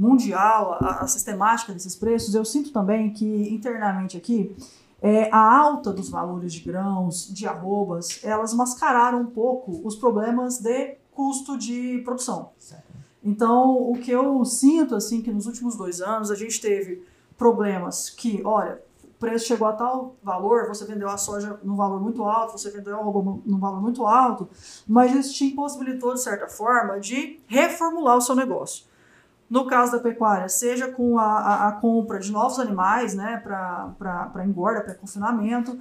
mundial, 0.00 0.78
a, 0.80 1.02
a, 1.02 1.06
sistemática 1.06 1.74
desses 1.74 1.94
preços, 1.94 2.34
eu 2.34 2.42
sinto 2.42 2.72
também 2.72 3.12
que 3.12 3.54
internamente 3.54 4.16
aqui 4.16 4.56
é, 5.02 5.30
a 5.30 5.58
alta 5.58 5.92
dos 5.92 6.08
valores 6.08 6.54
de 6.54 6.60
grãos, 6.60 7.28
de 7.32 7.46
arrobas, 7.46 8.20
elas 8.24 8.54
mascararam 8.54 9.20
um 9.20 9.26
pouco 9.26 9.82
os 9.84 9.96
problemas 9.96 10.58
de 10.58 10.96
custo 11.12 11.58
de 11.58 12.00
produção. 12.02 12.50
Então, 13.22 13.76
o 13.76 13.92
que 13.92 14.10
eu 14.10 14.42
sinto 14.46 14.94
assim 14.94 15.20
que 15.20 15.30
nos 15.30 15.44
últimos 15.44 15.76
dois 15.76 16.00
anos 16.00 16.30
a 16.30 16.34
gente 16.34 16.58
teve 16.62 17.04
problemas 17.36 18.08
que, 18.08 18.40
olha, 18.42 18.80
o 19.04 19.08
preço 19.20 19.46
chegou 19.46 19.68
a 19.68 19.74
tal 19.74 20.16
valor, 20.22 20.66
você 20.66 20.86
vendeu 20.86 21.10
a 21.10 21.18
soja 21.18 21.60
num 21.62 21.76
valor 21.76 22.00
muito 22.00 22.24
alto, 22.24 22.56
você 22.56 22.70
vendeu 22.70 22.96
a 22.96 23.00
arroba 23.00 23.38
num 23.44 23.58
valor 23.58 23.82
muito 23.82 24.06
alto, 24.06 24.48
mas 24.88 25.14
isso 25.14 25.34
te 25.34 25.44
impossibilitou, 25.44 26.14
de 26.14 26.22
certa 26.22 26.48
forma, 26.48 26.98
de 26.98 27.38
reformular 27.46 28.16
o 28.16 28.20
seu 28.22 28.34
negócio. 28.34 28.88
No 29.50 29.66
caso 29.66 29.90
da 29.90 29.98
pecuária, 29.98 30.48
seja 30.48 30.86
com 30.92 31.18
a, 31.18 31.24
a, 31.24 31.68
a 31.68 31.72
compra 31.72 32.20
de 32.20 32.30
novos 32.30 32.60
animais, 32.60 33.14
né, 33.14 33.42
para 33.42 34.44
engorda, 34.46 34.80
para 34.80 34.94
confinamento, 34.94 35.76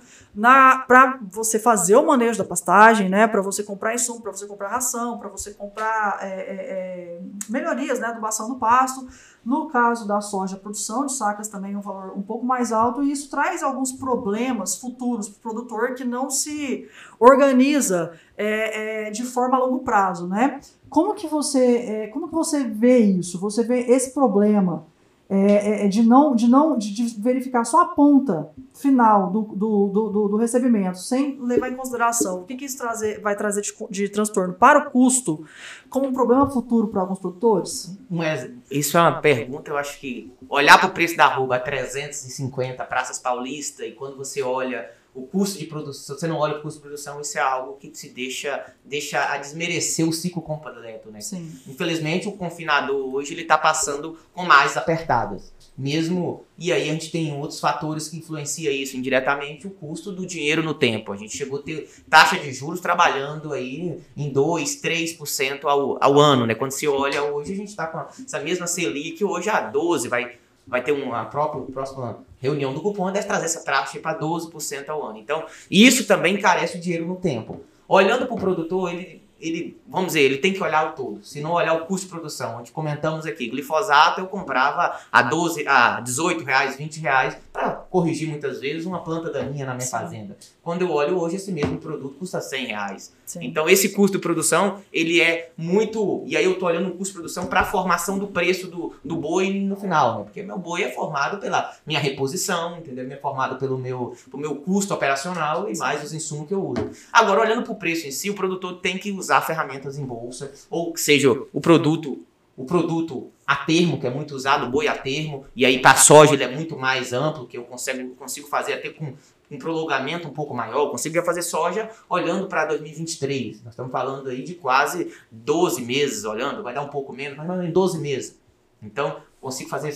para 0.88 1.20
você 1.30 1.60
fazer 1.60 1.96
o 1.96 2.04
manejo 2.08 2.40
da 2.40 2.44
pastagem, 2.44 3.10
né, 3.10 3.28
para 3.28 3.44
você 3.44 3.62
comprar 3.62 3.94
insumo, 3.94 4.22
para 4.22 4.32
você 4.32 4.48
comprar 4.48 4.70
ração, 4.70 5.20
para 5.20 5.30
você 5.30 5.52
comprar 5.52 6.18
é, 6.20 6.28
é, 6.28 6.40
é, 6.40 7.22
melhorias, 7.48 8.00
né, 8.00 8.08
adubação 8.08 8.50
do 8.50 8.56
pasto. 8.56 9.08
No 9.46 9.70
caso 9.70 10.08
da 10.08 10.20
soja, 10.20 10.56
a 10.56 10.60
produção 10.60 11.06
de 11.06 11.14
sacas 11.14 11.48
também 11.48 11.74
é 11.74 11.78
um 11.78 11.82
valor 11.82 12.18
um 12.18 12.22
pouco 12.24 12.46
mais 12.46 12.72
alto 12.72 13.04
e 13.04 13.12
isso 13.12 13.30
traz 13.30 13.62
alguns 13.62 13.92
problemas 13.92 14.76
futuros 14.78 15.30
para 15.30 15.38
o 15.38 15.42
produtor 15.54 15.94
que 15.94 16.04
não 16.04 16.30
se 16.30 16.90
organiza 17.20 18.14
é, 18.36 19.08
é, 19.08 19.12
de 19.12 19.24
forma 19.24 19.58
a 19.58 19.60
longo 19.60 19.80
prazo, 19.80 20.28
né? 20.28 20.60
Como 20.90 21.14
que 21.14 21.28
você, 21.28 21.78
é, 21.78 22.08
como 22.08 22.28
que 22.28 22.34
você 22.34 22.64
vê 22.64 22.98
isso? 23.00 23.40
Você 23.40 23.64
vê 23.64 23.80
esse 23.82 24.14
problema 24.14 24.86
é, 25.32 25.36
é, 25.36 25.86
é, 25.86 25.88
de 25.88 26.02
não, 26.02 26.36
de 26.36 26.48
não, 26.48 26.76
de, 26.76 26.92
de, 26.92 27.22
verificar 27.22 27.64
só 27.64 27.82
a 27.82 27.86
ponta 27.86 28.50
final 28.74 29.30
do, 29.30 29.42
do, 29.44 29.88
do, 29.88 30.28
do, 30.28 30.38
recebimento, 30.38 30.98
sem 30.98 31.40
levar 31.40 31.70
em 31.70 31.76
consideração 31.76 32.42
o 32.42 32.46
que, 32.46 32.56
que 32.56 32.66
isso 32.66 32.80
trazer, 32.80 33.22
vai 33.22 33.36
trazer 33.36 33.62
de, 33.62 33.72
de 33.92 34.10
transtorno 34.10 34.56
para 34.56 34.80
o 34.80 34.90
custo, 34.90 35.46
como 35.88 36.08
um 36.08 36.14
problema 36.14 36.50
futuro 36.50 36.88
para 36.88 37.02
alguns 37.02 37.20
produtores? 37.20 37.96
Mas 38.10 38.50
isso 38.72 38.98
é 38.98 39.02
uma 39.02 39.22
pergunta, 39.22 39.70
eu 39.70 39.78
acho 39.78 40.00
que 40.00 40.34
olhar 40.50 40.80
para 40.80 40.90
o 40.90 40.94
preço 40.94 41.16
da 41.16 41.26
arroba 41.26 41.58
a 41.58 41.60
350 41.60 42.84
Praças 42.86 43.20
Paulista 43.20 43.86
e 43.86 43.92
quando 43.92 44.18
você 44.18 44.42
olha 44.42 44.90
o 45.14 45.24
custo 45.24 45.58
de 45.58 45.66
produção, 45.66 46.16
se 46.16 46.22
você 46.22 46.28
não 46.28 46.38
olha 46.38 46.58
o 46.58 46.62
custo 46.62 46.80
de 46.80 46.84
produção, 46.84 47.20
isso 47.20 47.38
é 47.38 47.42
algo 47.42 47.78
que 47.78 47.90
te 47.90 48.10
deixa, 48.10 48.74
deixa 48.86 49.34
a 49.34 49.38
desmerecer 49.38 50.08
o 50.08 50.14
ciclo 50.14 50.42
completo, 50.42 51.10
né? 51.10 51.20
Sim. 51.20 51.52
Infelizmente, 51.68 52.28
o 52.28 52.34
confinador 52.34 53.14
hoje 53.14 53.34
ele 53.34 53.42
está 53.42 53.58
passando 53.58 54.18
com 54.34 54.44
mais 54.44 54.78
apertadas. 54.78 55.52
Mesmo, 55.78 56.44
e 56.58 56.74
aí 56.74 56.90
a 56.90 56.94
gente 56.94 57.10
tem 57.10 57.34
outros 57.38 57.60
fatores 57.60 58.10
que 58.10 58.18
influenciam 58.18 58.74
isso 58.74 58.98
indiretamente, 58.98 59.66
o 59.66 59.70
custo 59.70 60.12
do 60.12 60.26
dinheiro 60.26 60.62
no 60.62 60.74
tempo. 60.74 61.14
A 61.14 61.18
gente 61.18 61.36
chegou 61.36 61.60
a 61.60 61.62
ter 61.64 61.90
taxa 62.10 62.38
de 62.38 62.52
juros 62.52 62.82
trabalhando 62.82 63.54
aí 63.54 63.98
em 64.16 64.30
2, 64.30 64.82
3% 64.82 65.64
ao, 65.64 66.04
ao 66.04 66.20
ano, 66.20 66.46
né? 66.46 66.54
Quando 66.54 66.72
se 66.72 66.88
olha 66.88 67.24
hoje, 67.24 67.54
a 67.54 67.56
gente 67.56 67.70
está 67.70 67.88
com 67.88 68.00
essa 68.24 68.40
mesma 68.40 68.68
Selic 68.68 69.24
hoje 69.24 69.50
a 69.50 69.62
12, 69.62 70.10
vai 70.10 70.38
vai 70.70 70.82
ter 70.84 70.92
uma 70.92 71.26
própria 71.26 71.62
próxima 71.64 72.20
reunião 72.40 72.74
do 72.74 72.82
cupom 72.82 73.12
deve 73.12 73.28
trazer 73.28 73.46
essa 73.46 73.64
taxa 73.64 74.00
para 74.00 74.18
12% 74.18 74.88
ao 74.88 75.06
ano. 75.06 75.18
Então, 75.18 75.46
isso 75.70 76.08
também 76.08 76.36
encarece 76.36 76.78
o 76.78 76.80
dinheiro 76.80 77.06
no 77.06 77.16
tempo. 77.16 77.62
Olhando 77.88 78.28
para 78.28 78.36
o 78.36 78.40
produtor, 78.40 78.94
ele 78.94 79.28
ele, 79.40 79.80
vamos 79.88 80.08
dizer, 80.08 80.22
ele 80.22 80.38
tem 80.38 80.54
que 80.54 80.62
olhar 80.62 80.90
o 80.90 80.92
todo. 80.94 81.24
Se 81.24 81.42
não 81.42 81.52
olhar 81.52 81.74
o 81.74 81.86
custo 81.86 82.06
de 82.06 82.12
produção, 82.12 82.58
onde 82.58 82.72
comentamos 82.72 83.26
aqui, 83.26 83.48
glifosato 83.48 84.22
eu 84.22 84.28
comprava 84.28 85.00
a 85.12 85.22
12, 85.22 85.68
a 85.68 86.02
18 86.02 86.44
reais, 86.44 86.76
20 86.76 87.00
reais, 87.00 87.38
para 87.54 87.72
corrigir 87.72 88.28
muitas 88.28 88.60
vezes 88.60 88.86
uma 88.86 89.00
planta 89.00 89.32
daninha 89.32 89.66
na 89.66 89.74
minha 89.74 89.86
Sim. 89.86 89.92
fazenda. 89.92 90.38
Quando 90.62 90.82
eu 90.84 90.92
olho 90.92 91.20
hoje, 91.20 91.38
esse 91.38 91.52
mesmo 91.52 91.78
produto 91.78 92.16
custa 92.20 92.40
100 92.40 92.66
reais. 92.68 93.14
Sim. 93.26 93.40
Então, 93.44 93.70
esse 93.70 93.90
custo 93.90 94.18
de 94.18 94.22
produção, 94.22 94.82
ele 94.92 95.22
é 95.22 95.52
muito. 95.58 96.24
E 96.26 96.36
aí 96.36 96.44
eu 96.44 96.54
estou 96.54 96.68
olhando 96.68 96.90
o 96.90 96.92
custo 96.92 97.14
de 97.14 97.20
produção 97.20 97.46
para 97.48 97.62
a 97.62 97.66
formação 97.66 98.18
do 98.20 98.28
preço 98.28 98.68
do, 98.68 98.94
do 99.04 99.16
boi 99.16 99.52
no 99.52 99.76
final, 99.76 100.20
né? 100.20 100.24
Porque 100.26 100.44
meu 100.44 100.58
boi 100.58 100.84
é 100.84 100.92
formado 100.92 101.40
pela 101.40 101.74
minha 101.86 102.00
reposição, 102.00 102.78
entendeu? 102.78 103.10
É 103.10 103.16
formado 103.18 103.58
pelo 103.58 103.78
meu, 103.78 104.16
pelo 104.30 104.42
meu 104.42 104.56
custo 104.56 104.94
operacional 104.94 105.70
e 105.70 105.78
mais 105.78 106.04
os 106.04 106.14
insumos 106.14 106.48
que 106.48 106.54
eu 106.54 106.64
uso. 106.64 106.90
Agora, 107.14 107.42
olhando 107.42 107.64
para 107.64 107.74
o 107.74 107.76
preço 107.76 108.08
em 108.08 108.12
si, 108.12 108.30
o 108.30 108.34
produtor 108.34 108.80
tem 108.82 108.98
que 108.98 109.12
usar 109.12 109.29
usar 109.30 109.42
ferramentas 109.42 109.98
em 109.98 110.06
bolsa, 110.06 110.52
ou 110.70 110.96
seja 110.98 111.32
o 111.32 111.62
produto, 111.62 112.24
o 112.58 112.66
produto 112.66 113.32
a 113.46 113.56
termo, 113.56 114.00
que 114.00 114.08
é 114.08 114.10
muito 114.10 114.36
usado, 114.36 114.70
boi 114.70 114.88
a 114.88 114.98
termo, 114.98 115.46
e 115.56 115.66
aí 115.66 115.80
para 115.80 115.96
soja 115.96 116.34
ele 116.34 116.44
é 116.44 116.48
muito 116.48 116.78
mais 116.78 117.14
amplo, 117.14 117.48
que 117.48 117.58
eu 117.58 117.64
consigo, 117.64 118.16
consigo 118.16 118.48
fazer 118.48 118.74
até 118.74 118.90
com 118.90 119.14
um 119.52 119.58
prolongamento 119.58 120.28
um 120.28 120.32
pouco 120.32 120.54
maior, 120.54 120.86
eu 120.86 120.90
consigo 120.90 121.24
fazer 121.24 121.42
soja 121.42 121.90
olhando 122.08 122.48
para 122.48 122.66
2023. 122.66 123.64
Nós 123.64 123.74
estamos 123.74 123.92
falando 123.92 124.30
aí 124.30 124.44
de 124.44 124.56
quase 124.56 125.12
12 125.32 125.82
meses 125.84 126.24
olhando, 126.26 126.62
vai 126.62 126.74
dar 126.74 126.82
um 126.82 126.90
pouco 126.90 127.14
menos, 127.14 127.38
mas 127.38 127.64
em 127.64 127.72
12 127.72 128.00
meses. 128.00 128.40
Então, 128.82 129.22
consigo 129.42 129.70
fazer 129.70 129.92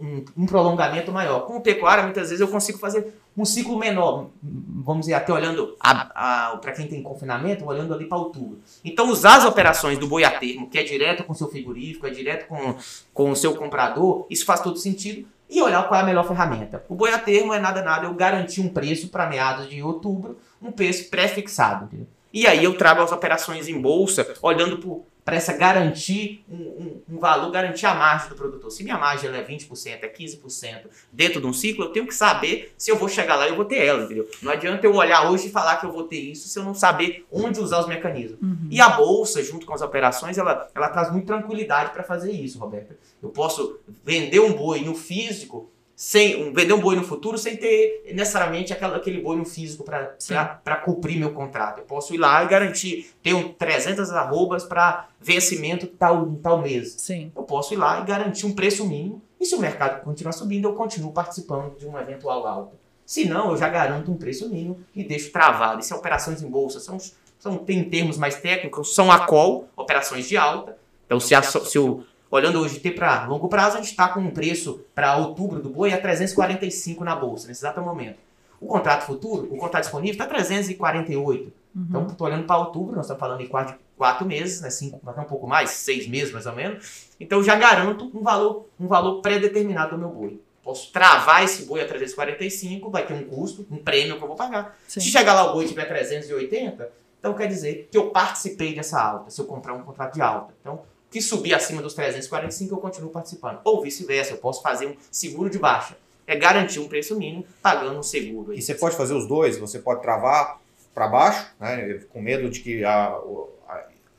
um, 0.00 0.24
um, 0.36 0.46
prolongamento 0.46 1.12
maior. 1.12 1.40
Com 1.40 1.60
pecuária, 1.60 2.02
muitas 2.02 2.30
vezes 2.30 2.40
eu 2.40 2.48
consigo 2.48 2.78
fazer 2.78 3.14
um 3.36 3.44
ciclo 3.44 3.78
menor, 3.78 4.30
vamos 4.42 5.02
dizer, 5.02 5.14
até 5.14 5.32
olhando 5.32 5.76
para 5.78 6.72
quem 6.72 6.86
tem 6.86 7.02
confinamento, 7.02 7.66
olhando 7.66 7.92
ali 7.92 8.06
para 8.06 8.16
outubro. 8.16 8.58
Então, 8.84 9.10
usar 9.10 9.36
as 9.36 9.44
operações 9.44 9.98
do 9.98 10.06
boi 10.06 10.24
a 10.24 10.38
termo, 10.38 10.68
que 10.68 10.78
é 10.78 10.82
direto 10.82 11.24
com 11.24 11.32
o 11.32 11.36
seu 11.36 11.48
frigorífico, 11.48 12.06
é 12.06 12.10
direto 12.10 12.48
com, 12.48 12.76
com 13.12 13.30
o 13.30 13.36
seu 13.36 13.54
comprador, 13.54 14.26
isso 14.30 14.44
faz 14.44 14.60
todo 14.60 14.78
sentido. 14.78 15.28
E 15.48 15.62
olhar 15.62 15.86
qual 15.86 16.00
é 16.00 16.02
a 16.02 16.06
melhor 16.06 16.26
ferramenta. 16.26 16.82
O 16.88 16.94
boi 16.96 17.12
a 17.12 17.18
termo 17.18 17.54
é 17.54 17.60
nada, 17.60 17.80
nada, 17.80 18.06
eu 18.06 18.14
garantir 18.14 18.60
um 18.60 18.68
preço 18.68 19.08
para 19.08 19.28
meados 19.28 19.68
de 19.68 19.80
outubro, 19.80 20.36
um 20.60 20.72
preço 20.72 21.08
pré-fixado. 21.08 21.88
E 22.36 22.46
aí 22.46 22.62
eu 22.62 22.76
trago 22.76 23.00
as 23.00 23.12
operações 23.12 23.66
em 23.66 23.80
bolsa, 23.80 24.34
olhando 24.42 25.06
para 25.24 25.36
essa 25.36 25.54
garantir 25.54 26.44
um, 26.46 26.54
um, 26.54 27.02
um, 27.14 27.18
valor, 27.18 27.50
garantir 27.50 27.86
a 27.86 27.94
margem 27.94 28.28
do 28.28 28.34
produtor. 28.34 28.70
Se 28.70 28.84
minha 28.84 28.98
margem 28.98 29.30
é 29.30 29.42
20%, 29.42 29.70
é 30.02 30.06
15% 30.06 30.82
dentro 31.10 31.40
de 31.40 31.46
um 31.46 31.52
ciclo, 31.54 31.86
eu 31.86 31.92
tenho 31.92 32.06
que 32.06 32.14
saber 32.14 32.74
se 32.76 32.90
eu 32.90 32.96
vou 32.96 33.08
chegar 33.08 33.36
lá 33.36 33.46
e 33.46 33.52
eu 33.52 33.56
vou 33.56 33.64
ter 33.64 33.82
ela, 33.82 34.04
entendeu? 34.04 34.28
Não 34.42 34.52
adianta 34.52 34.86
eu 34.86 34.94
olhar 34.94 35.30
hoje 35.30 35.46
e 35.46 35.50
falar 35.50 35.78
que 35.78 35.86
eu 35.86 35.90
vou 35.90 36.02
ter 36.02 36.20
isso 36.20 36.46
se 36.46 36.58
eu 36.58 36.62
não 36.62 36.74
saber 36.74 37.24
onde 37.32 37.58
usar 37.58 37.80
os 37.80 37.88
mecanismos. 37.88 38.38
Uhum. 38.42 38.68
E 38.70 38.82
a 38.82 38.90
bolsa, 38.90 39.42
junto 39.42 39.64
com 39.64 39.72
as 39.72 39.80
operações, 39.80 40.36
ela, 40.36 40.68
ela 40.74 40.90
traz 40.90 41.10
muita 41.10 41.28
tranquilidade 41.38 41.90
para 41.92 42.02
fazer 42.02 42.32
isso, 42.32 42.58
Roberto. 42.58 42.94
Eu 43.22 43.30
posso 43.30 43.80
vender 44.04 44.40
um 44.40 44.52
boi 44.52 44.82
no 44.82 44.94
físico 44.94 45.70
sem 45.96 46.44
um, 46.44 46.52
vender 46.52 46.74
um 46.74 46.78
boi 46.78 46.94
no 46.94 47.02
futuro 47.02 47.38
sem 47.38 47.56
ter 47.56 48.04
necessariamente 48.12 48.70
aquela, 48.70 48.98
aquele 48.98 49.18
boi 49.18 49.34
no 49.34 49.46
físico 49.46 49.82
para 49.82 50.76
cumprir 50.84 51.18
meu 51.18 51.32
contrato. 51.32 51.78
Eu 51.78 51.84
posso 51.84 52.14
ir 52.14 52.18
lá 52.18 52.44
e 52.44 52.48
garantir, 52.48 53.10
ter 53.22 53.32
um 53.32 53.48
300 53.48 54.10
arrobas 54.10 54.62
para 54.62 55.08
vencimento 55.18 55.86
tal, 55.86 56.34
tal 56.42 56.60
mês. 56.60 56.96
Sim. 56.98 57.32
Eu 57.34 57.44
posso 57.44 57.72
ir 57.72 57.78
lá 57.78 58.00
e 58.00 58.04
garantir 58.04 58.44
um 58.44 58.54
preço 58.54 58.86
mínimo. 58.86 59.22
E 59.40 59.46
se 59.46 59.54
o 59.54 59.58
mercado 59.58 60.04
continuar 60.04 60.32
subindo, 60.32 60.68
eu 60.68 60.74
continuo 60.74 61.12
participando 61.12 61.78
de 61.78 61.86
uma 61.86 62.02
eventual 62.02 62.46
alta. 62.46 62.76
Se 63.06 63.26
não, 63.26 63.52
eu 63.52 63.56
já 63.56 63.68
garanto 63.68 64.12
um 64.12 64.16
preço 64.16 64.50
mínimo 64.50 64.78
e 64.94 65.02
deixo 65.02 65.32
travado. 65.32 65.80
Isso 65.80 65.94
é 65.94 65.96
operações 65.96 66.42
em 66.42 66.50
bolsa. 66.50 66.78
São, 66.78 66.98
são, 67.38 67.56
tem 67.56 67.82
termos 67.88 68.18
mais 68.18 68.34
técnicos, 68.38 68.94
são 68.94 69.10
a 69.10 69.20
call, 69.20 69.66
operações 69.74 70.28
de 70.28 70.36
alta. 70.36 70.76
Então, 71.06 71.18
se, 71.18 71.34
a, 71.34 71.40
se 71.40 71.78
o 71.78 72.04
Olhando 72.30 72.60
hoje 72.60 72.80
ter 72.80 72.92
para 72.92 73.26
longo 73.26 73.48
prazo, 73.48 73.76
a 73.76 73.80
gente 73.80 73.90
está 73.90 74.08
com 74.08 74.20
um 74.20 74.30
preço 74.30 74.80
para 74.94 75.16
outubro 75.16 75.60
do 75.60 75.68
boi 75.68 75.92
a 75.92 76.00
345 76.00 77.04
na 77.04 77.14
bolsa, 77.14 77.48
nesse 77.48 77.60
exato 77.60 77.80
momento. 77.80 78.18
O 78.60 78.66
contrato 78.66 79.04
futuro, 79.04 79.46
o 79.52 79.56
contrato 79.58 79.84
disponível 79.84 80.12
está 80.12 80.26
348. 80.26 81.44
Uhum. 81.44 81.86
Então, 81.88 82.06
estou 82.06 82.26
olhando 82.26 82.46
para 82.46 82.56
outubro, 82.56 82.96
nós 82.96 83.04
estamos 83.04 83.20
falando 83.20 83.40
em 83.42 83.46
quatro, 83.46 83.76
quatro 83.96 84.26
meses, 84.26 84.60
né, 84.60 84.70
cinco, 84.70 84.98
até 85.06 85.20
um 85.20 85.24
pouco 85.24 85.46
mais, 85.46 85.70
seis 85.70 86.08
meses 86.08 86.32
mais 86.32 86.46
ou 86.46 86.54
menos. 86.54 87.06
Então, 87.20 87.42
já 87.42 87.54
garanto 87.54 88.10
um 88.14 88.22
valor, 88.22 88.66
um 88.80 88.86
valor 88.86 89.20
pré-determinado 89.20 89.90
do 89.90 89.98
meu 89.98 90.08
boi. 90.08 90.40
Posso 90.62 90.90
travar 90.90 91.44
esse 91.44 91.64
boi 91.64 91.80
a 91.80 91.86
345, 91.86 92.90
vai 92.90 93.06
ter 93.06 93.14
um 93.14 93.24
custo, 93.24 93.64
um 93.70 93.76
prêmio 93.76 94.16
que 94.16 94.22
eu 94.24 94.26
vou 94.26 94.36
pagar. 94.36 94.76
Sim. 94.88 95.00
Se 95.00 95.10
chegar 95.10 95.34
lá 95.34 95.50
o 95.50 95.52
boi 95.52 95.66
tiver 95.66 95.84
380, 95.84 96.90
então 97.20 97.34
quer 97.34 97.46
dizer 97.46 97.88
que 97.90 97.96
eu 97.96 98.10
participei 98.10 98.74
dessa 98.74 99.00
alta, 99.00 99.30
se 99.30 99.40
eu 99.40 99.44
comprar 99.44 99.74
um 99.74 99.82
contrato 99.82 100.14
de 100.14 100.22
alta. 100.22 100.52
Então, 100.60 100.80
que 101.10 101.20
subir 101.20 101.54
acima 101.54 101.80
dos 101.82 101.94
345 101.94 102.74
eu 102.74 102.78
continuo 102.78 103.10
participando. 103.10 103.60
Ou 103.64 103.82
vice-versa, 103.82 104.32
eu 104.32 104.38
posso 104.38 104.62
fazer 104.62 104.86
um 104.86 104.96
seguro 105.10 105.48
de 105.48 105.58
baixa. 105.58 105.96
É 106.26 106.34
garantir 106.36 106.80
um 106.80 106.88
preço 106.88 107.16
mínimo 107.16 107.44
pagando 107.62 107.98
um 107.98 108.02
seguro. 108.02 108.52
E 108.52 108.60
você 108.60 108.74
pode 108.74 108.96
fazer 108.96 109.14
os 109.14 109.26
dois, 109.28 109.58
você 109.58 109.78
pode 109.78 110.02
travar 110.02 110.60
para 110.96 111.06
baixo, 111.08 111.46
né, 111.60 112.00
com 112.10 112.22
medo 112.22 112.48
de 112.48 112.60
que 112.60 112.82
há, 112.82 113.16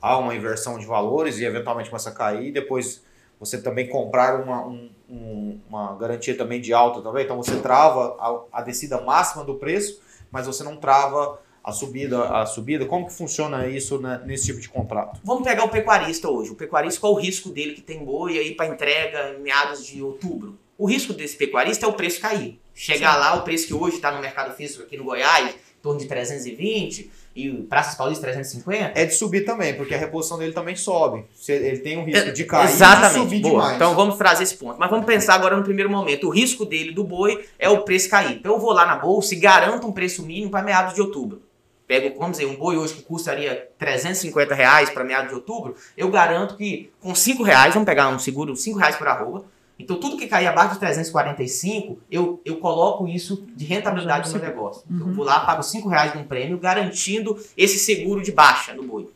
há 0.00 0.16
uma 0.16 0.34
inversão 0.34 0.78
de 0.78 0.86
valores 0.86 1.38
e 1.38 1.44
eventualmente 1.44 1.90
começa 1.90 2.10
a 2.10 2.12
cair, 2.12 2.52
depois 2.52 3.02
você 3.40 3.60
também 3.60 3.88
comprar 3.88 4.40
uma, 4.40 4.64
um, 4.64 4.88
um, 5.10 5.60
uma 5.68 5.96
garantia 5.96 6.36
também 6.36 6.60
de 6.60 6.72
alta 6.72 7.02
também, 7.02 7.24
então 7.24 7.36
você 7.36 7.56
trava 7.60 8.16
a, 8.20 8.60
a 8.60 8.62
descida 8.62 9.00
máxima 9.00 9.44
do 9.44 9.56
preço, 9.56 10.00
mas 10.30 10.46
você 10.46 10.62
não 10.62 10.76
trava 10.76 11.40
a 11.68 11.72
subida, 11.72 12.24
a 12.24 12.46
subida, 12.46 12.86
como 12.86 13.06
que 13.06 13.12
funciona 13.12 13.66
isso 13.66 14.00
né, 14.00 14.22
nesse 14.24 14.46
tipo 14.46 14.58
de 14.58 14.70
contrato? 14.70 15.20
Vamos 15.22 15.44
pegar 15.44 15.64
o 15.64 15.68
pecuarista 15.68 16.30
hoje. 16.30 16.50
O 16.50 16.54
pecuarista, 16.54 16.98
qual 16.98 17.12
o 17.12 17.20
risco 17.20 17.50
dele 17.50 17.74
que 17.74 17.82
tem 17.82 18.02
boi 18.02 18.38
aí 18.38 18.54
para 18.54 18.68
entrega 18.68 19.34
em 19.34 19.42
meados 19.42 19.84
de 19.84 20.02
outubro? 20.02 20.58
O 20.78 20.86
risco 20.86 21.12
desse 21.12 21.36
pecuarista 21.36 21.84
é 21.84 21.88
o 21.88 21.92
preço 21.92 22.20
cair. 22.20 22.58
Chegar 22.74 23.14
Sim. 23.14 23.20
lá, 23.20 23.34
o 23.34 23.42
preço 23.42 23.66
que 23.66 23.74
hoje 23.74 23.96
está 23.96 24.10
no 24.10 24.20
mercado 24.22 24.56
físico 24.56 24.82
aqui 24.82 24.96
no 24.96 25.04
Goiás, 25.04 25.50
em 25.50 25.82
torno 25.82 26.00
de 26.00 26.06
320, 26.06 27.10
e 27.36 27.50
Praças 27.64 27.96
Paulistas 27.96 28.22
350. 28.22 28.98
É 28.98 29.04
de 29.04 29.14
subir 29.14 29.44
também, 29.44 29.74
porque 29.74 29.94
a 29.94 29.98
reposição 29.98 30.38
dele 30.38 30.52
também 30.52 30.74
sobe. 30.74 31.24
Ele 31.46 31.78
tem 31.78 31.98
um 31.98 32.04
risco 32.04 32.32
de 32.32 32.44
cair 32.44 32.70
Exatamente. 32.70 33.10
e 33.10 33.22
subir 33.22 33.40
Boa. 33.40 33.52
demais. 33.52 33.76
Então 33.76 33.94
vamos 33.94 34.16
trazer 34.16 34.44
esse 34.44 34.56
ponto. 34.56 34.78
Mas 34.78 34.88
vamos 34.88 35.04
pensar 35.04 35.34
agora 35.34 35.54
no 35.54 35.62
primeiro 35.62 35.90
momento. 35.90 36.28
O 36.28 36.30
risco 36.30 36.64
dele 36.64 36.92
do 36.92 37.04
boi 37.04 37.44
é 37.58 37.68
o 37.68 37.82
preço 37.82 38.08
cair. 38.08 38.36
Então 38.36 38.54
eu 38.54 38.58
vou 38.58 38.72
lá 38.72 38.86
na 38.86 38.96
bolsa 38.96 39.34
e 39.34 39.38
garanto 39.38 39.86
um 39.86 39.92
preço 39.92 40.22
mínimo 40.22 40.50
para 40.50 40.62
meados 40.62 40.94
de 40.94 41.02
outubro 41.02 41.47
pego, 41.88 42.16
vamos 42.18 42.36
dizer, 42.36 42.48
um 42.48 42.54
boi 42.54 42.76
hoje 42.76 42.94
que 42.94 43.02
custaria 43.02 43.70
350 43.78 44.54
reais 44.54 44.90
para 44.90 45.02
meados 45.02 45.30
de 45.30 45.34
outubro, 45.34 45.74
eu 45.96 46.10
garanto 46.10 46.54
que 46.54 46.92
com 47.00 47.14
5 47.14 47.42
reais, 47.42 47.72
vamos 47.72 47.86
pegar 47.86 48.10
um 48.10 48.18
seguro, 48.18 48.54
5 48.54 48.78
reais 48.78 48.94
por 48.94 49.08
arroba, 49.08 49.46
então 49.78 49.98
tudo 49.98 50.18
que 50.18 50.26
cair 50.26 50.48
abaixo 50.48 50.74
de 50.74 50.80
345, 50.80 51.98
eu, 52.10 52.40
eu 52.44 52.56
coloco 52.56 53.08
isso 53.08 53.46
de 53.56 53.64
rentabilidade 53.64 54.28
no 54.28 54.38
meu 54.38 54.48
negócio. 54.48 54.82
Uhum. 54.90 54.98
Eu 55.00 55.14
vou 55.14 55.24
lá, 55.24 55.40
pago 55.40 55.62
5 55.62 55.88
reais 55.88 56.12
de 56.12 56.18
um 56.18 56.24
prêmio, 56.24 56.58
garantindo 56.58 57.38
esse 57.56 57.78
seguro 57.78 58.22
de 58.22 58.32
baixa 58.32 58.74
no 58.74 58.82
boi. 58.82 59.08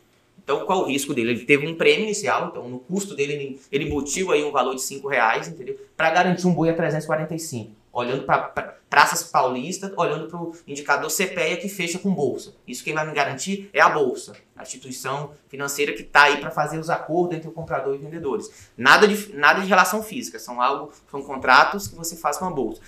Então, 0.43 0.65
qual 0.65 0.81
o 0.81 0.87
risco 0.87 1.15
dele? 1.15 1.33
Ele 1.33 1.45
teve 1.45 1.67
um 1.67 1.75
prêmio 1.75 2.05
inicial, 2.05 2.49
então 2.49 2.69
no 2.69 2.79
custo 2.79 3.15
dele 3.15 3.33
ele, 3.33 3.61
ele 3.71 3.91
emitiu 3.91 4.33
aí 4.33 4.43
um 4.43 4.51
valor 4.51 4.75
de 4.75 4.83
5 4.83 5.07
reais, 5.07 5.47
entendeu? 5.47 5.77
Para 5.97 6.11
garantir 6.11 6.47
um 6.47 6.55
boi 6.55 6.71
a 6.71 6.75
345 6.75 7.82
olhando 7.93 8.25
para 8.25 8.39
pra 8.39 8.75
praças 8.89 9.23
paulistas, 9.23 9.91
olhando 9.97 10.29
para 10.29 10.39
o 10.39 10.55
indicador 10.67 11.11
CPEA 11.11 11.57
que 11.57 11.69
fecha 11.69 11.99
com 11.99 12.15
bolsa. 12.15 12.55
Isso 12.69 12.85
quem 12.85 12.93
vai 12.93 13.07
me 13.07 13.15
garantir 13.15 13.71
é 13.73 13.81
a 13.81 13.89
bolsa, 13.89 14.35
a 14.55 14.63
instituição 14.63 15.33
financeira 15.49 15.95
que 15.95 16.03
está 16.03 16.25
aí 16.25 16.37
para 16.37 16.51
fazer 16.51 16.79
os 16.79 16.91
acordos 16.91 17.37
entre 17.37 17.49
o 17.49 17.53
comprador 17.53 17.95
e 17.95 17.99
vendedores. 17.99 18.71
Nada 18.77 19.09
de, 19.09 19.35
nada 19.35 19.63
de 19.63 19.67
relação 19.67 20.03
física, 20.03 20.39
são 20.39 20.61
algo, 20.61 20.93
são 21.11 21.23
contratos 21.23 21.89
que 21.89 21.95
você 21.95 22.17
faz 22.17 22.37
com 22.37 22.45
a 22.45 22.51
bolsa. 22.51 22.83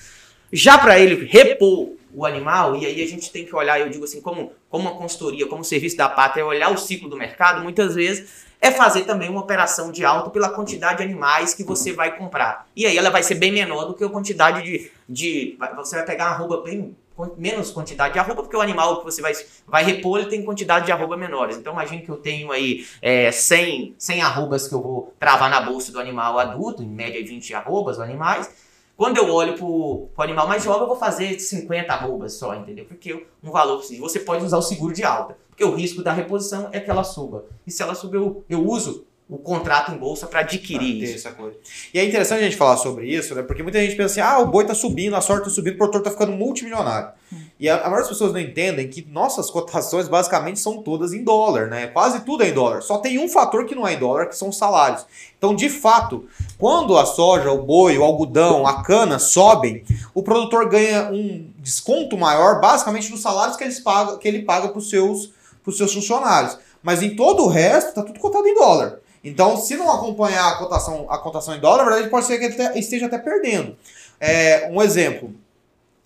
Já 0.53 0.77
para 0.77 0.99
ele 0.99 1.25
repor 1.25 1.95
o 2.13 2.27
animal, 2.27 2.77
e 2.77 2.85
aí 2.85 3.03
a 3.03 3.07
gente 3.07 3.33
tem 3.33 3.47
que 3.47 3.57
olhar, 3.57 3.81
eu 3.81 3.89
digo 3.89 4.05
assim, 4.05 4.21
como, 4.21 4.53
como 4.69 4.89
uma 4.89 4.99
consultoria, 4.99 5.47
como 5.49 5.65
serviço 5.65 5.97
da 5.97 6.09
pátria, 6.09 6.45
olhar 6.45 6.71
o 6.71 6.77
ciclo 6.77 7.09
do 7.09 7.17
mercado, 7.17 7.63
muitas 7.63 7.95
vezes 7.95 8.45
é 8.65 8.71
fazer 8.71 9.05
também 9.05 9.29
uma 9.29 9.43
operação 9.43 9.93
de 9.93 10.07
alta 10.07 10.31
pela 10.31 10.49
quantidade 10.49 10.97
de 10.97 11.03
animais 11.03 11.53
que 11.53 11.63
você 11.63 11.93
vai 11.93 12.17
comprar. 12.17 12.67
E 12.75 12.87
aí 12.87 12.97
ela 12.97 13.11
vai 13.11 13.23
ser 13.23 13.35
bem 13.35 13.53
menor 13.53 13.85
do 13.85 13.93
que 13.93 14.03
a 14.03 14.09
quantidade 14.09 14.63
de. 14.63 14.91
de 15.07 15.59
você 15.77 15.97
vai 15.97 16.07
pegar 16.07 16.29
uma 16.29 16.31
arroba 16.31 16.63
bem 16.63 16.97
menos 17.37 17.71
quantidade 17.71 18.15
de 18.15 18.19
arroba, 18.19 18.43
porque 18.43 18.57
o 18.57 18.63
animal 18.63 18.99
que 18.99 19.05
você 19.05 19.21
vai, 19.21 19.35
vai 19.67 19.85
repor 19.85 20.19
ele 20.19 20.31
tem 20.31 20.43
quantidade 20.43 20.87
de 20.87 20.93
arroba 20.93 21.15
menores. 21.15 21.59
Então 21.59 21.75
imagine 21.75 22.01
que 22.01 22.09
eu 22.09 22.17
tenho 22.17 22.51
aí 22.51 22.87
é, 23.03 23.31
100, 23.31 23.97
100 23.99 24.23
arrobas 24.23 24.67
que 24.67 24.75
eu 24.75 24.81
vou 24.81 25.15
travar 25.21 25.51
na 25.51 25.61
bolsa 25.61 25.93
do 25.93 26.01
animal 26.01 26.39
adulto, 26.39 26.83
em 26.83 26.89
média 26.89 27.23
20 27.23 27.53
arrobas 27.53 28.01
animais. 28.01 28.51
Quando 28.97 29.19
eu 29.19 29.29
olho 29.29 29.55
para 29.55 29.65
o 29.67 30.09
animal 30.19 30.47
mais 30.47 30.63
jovem, 30.63 30.83
eu 30.83 30.87
vou 30.87 30.97
fazer 30.97 31.39
50 31.39 31.93
arrobas 31.93 32.35
só, 32.35 32.55
entendeu? 32.55 32.85
Porque 32.85 33.27
um 33.43 33.51
valor 33.51 33.83
Você 33.83 34.21
pode 34.21 34.45
usar 34.45 34.57
o 34.57 34.63
seguro 34.63 34.95
de 34.95 35.03
alta, 35.03 35.37
porque 35.55 35.65
o 35.65 35.75
risco 35.75 36.03
da 36.03 36.13
reposição 36.13 36.69
é 36.73 36.81
que 36.81 36.91
ela 36.91 37.05
suba. 37.05 37.45
E 37.65 37.71
se 37.71 37.81
ela 37.81 37.95
subir, 37.95 38.17
eu, 38.17 38.45
eu 38.51 38.67
uso 38.67 39.07
o 39.29 39.39
contrato 39.39 39.91
em 39.91 39.97
bolsa 39.97 40.27
para 40.27 40.41
adquirir 40.41 41.03
isso. 41.03 41.15
Essa 41.15 41.31
coisa. 41.31 41.57
E 41.95 41.99
é 41.99 42.05
interessante 42.05 42.41
a 42.41 42.45
gente 42.45 42.57
falar 42.57 42.77
sobre 42.77 43.07
isso, 43.07 43.35
né? 43.35 43.43
Porque 43.43 43.63
muita 43.63 43.81
gente 43.81 43.97
pensa 43.97 44.21
assim: 44.21 44.21
ah, 44.21 44.39
o 44.41 44.47
boi 44.47 44.67
tá 44.67 44.75
subindo, 44.75 45.17
a 45.17 45.21
sorte 45.21 45.45
tá 45.45 45.51
subindo, 45.51 45.75
o 45.75 45.79
produtor 45.79 46.03
tá 46.03 46.11
ficando 46.11 46.33
multimilionário. 46.33 47.09
Hum. 47.33 47.37
E 47.59 47.69
a, 47.69 47.77
a 47.77 47.79
maioria 47.79 48.01
das 48.01 48.09
pessoas 48.09 48.33
não 48.33 48.41
entendem 48.41 48.87
que 48.89 49.07
nossas 49.11 49.49
cotações 49.49 50.09
basicamente 50.09 50.61
são 50.61 50.83
todas 50.83 51.15
em 51.15 51.25
dólar, 51.25 51.69
né? 51.69 51.87
Quase 51.87 52.21
tudo 52.21 52.43
é 52.43 52.49
em 52.49 52.53
dólar. 52.53 52.83
Só 52.83 52.99
tem 52.99 53.19
um 53.19 53.29
fator 53.29 53.65
que 53.65 53.75
não 53.75 53.89
é 53.89 53.95
em 53.95 53.99
dólar, 53.99 54.27
que 54.27 54.37
são 54.37 54.51
os 54.51 54.59
salários. 54.59 55.07
Então, 55.39 55.55
de 55.55 55.71
fato, 55.71 56.27
quando 56.59 56.99
a 56.99 57.07
soja, 57.07 57.51
o 57.51 57.63
boi, 57.63 57.97
o 57.97 58.05
algodão, 58.05 58.67
a 58.67 58.83
cana 58.83 59.19
sobem, 59.19 59.85
o 60.13 60.23
produtor 60.23 60.69
ganha 60.69 61.11
um 61.11 61.49
desconto 61.59 62.19
maior, 62.19 62.61
basicamente 62.61 63.11
nos 63.11 63.23
salários 63.23 63.57
que, 63.57 63.65
eles 63.65 63.81
pagam, 63.81 64.19
que 64.19 64.29
ele 64.29 64.43
paga 64.43 64.69
para 64.69 64.79
os 64.79 64.91
seus, 64.91 65.31
seus 65.73 65.93
funcionários. 65.93 66.59
Mas 66.83 67.03
em 67.03 67.17
todo 67.17 67.45
o 67.45 67.49
resto, 67.49 67.95
tá 67.95 68.03
tudo 68.03 68.21
cotado 68.21 68.47
em 68.47 68.55
dólar. 68.55 69.01
Então, 69.25 69.57
se 69.57 69.75
não 69.75 69.91
acompanhar 69.91 70.53
a 70.53 70.57
cotação, 70.57 71.07
a 71.09 71.17
cotação 71.17 71.57
em 71.57 71.61
dólar, 71.61 71.85
na 71.85 71.91
verdade 71.91 72.11
pode 72.11 72.27
ser 72.27 72.39
que 72.39 72.45
ele 72.45 72.79
esteja 72.79 73.07
até 73.07 73.17
perdendo. 73.17 73.75
É, 74.21 74.69
um 74.71 74.83
exemplo. 74.83 75.35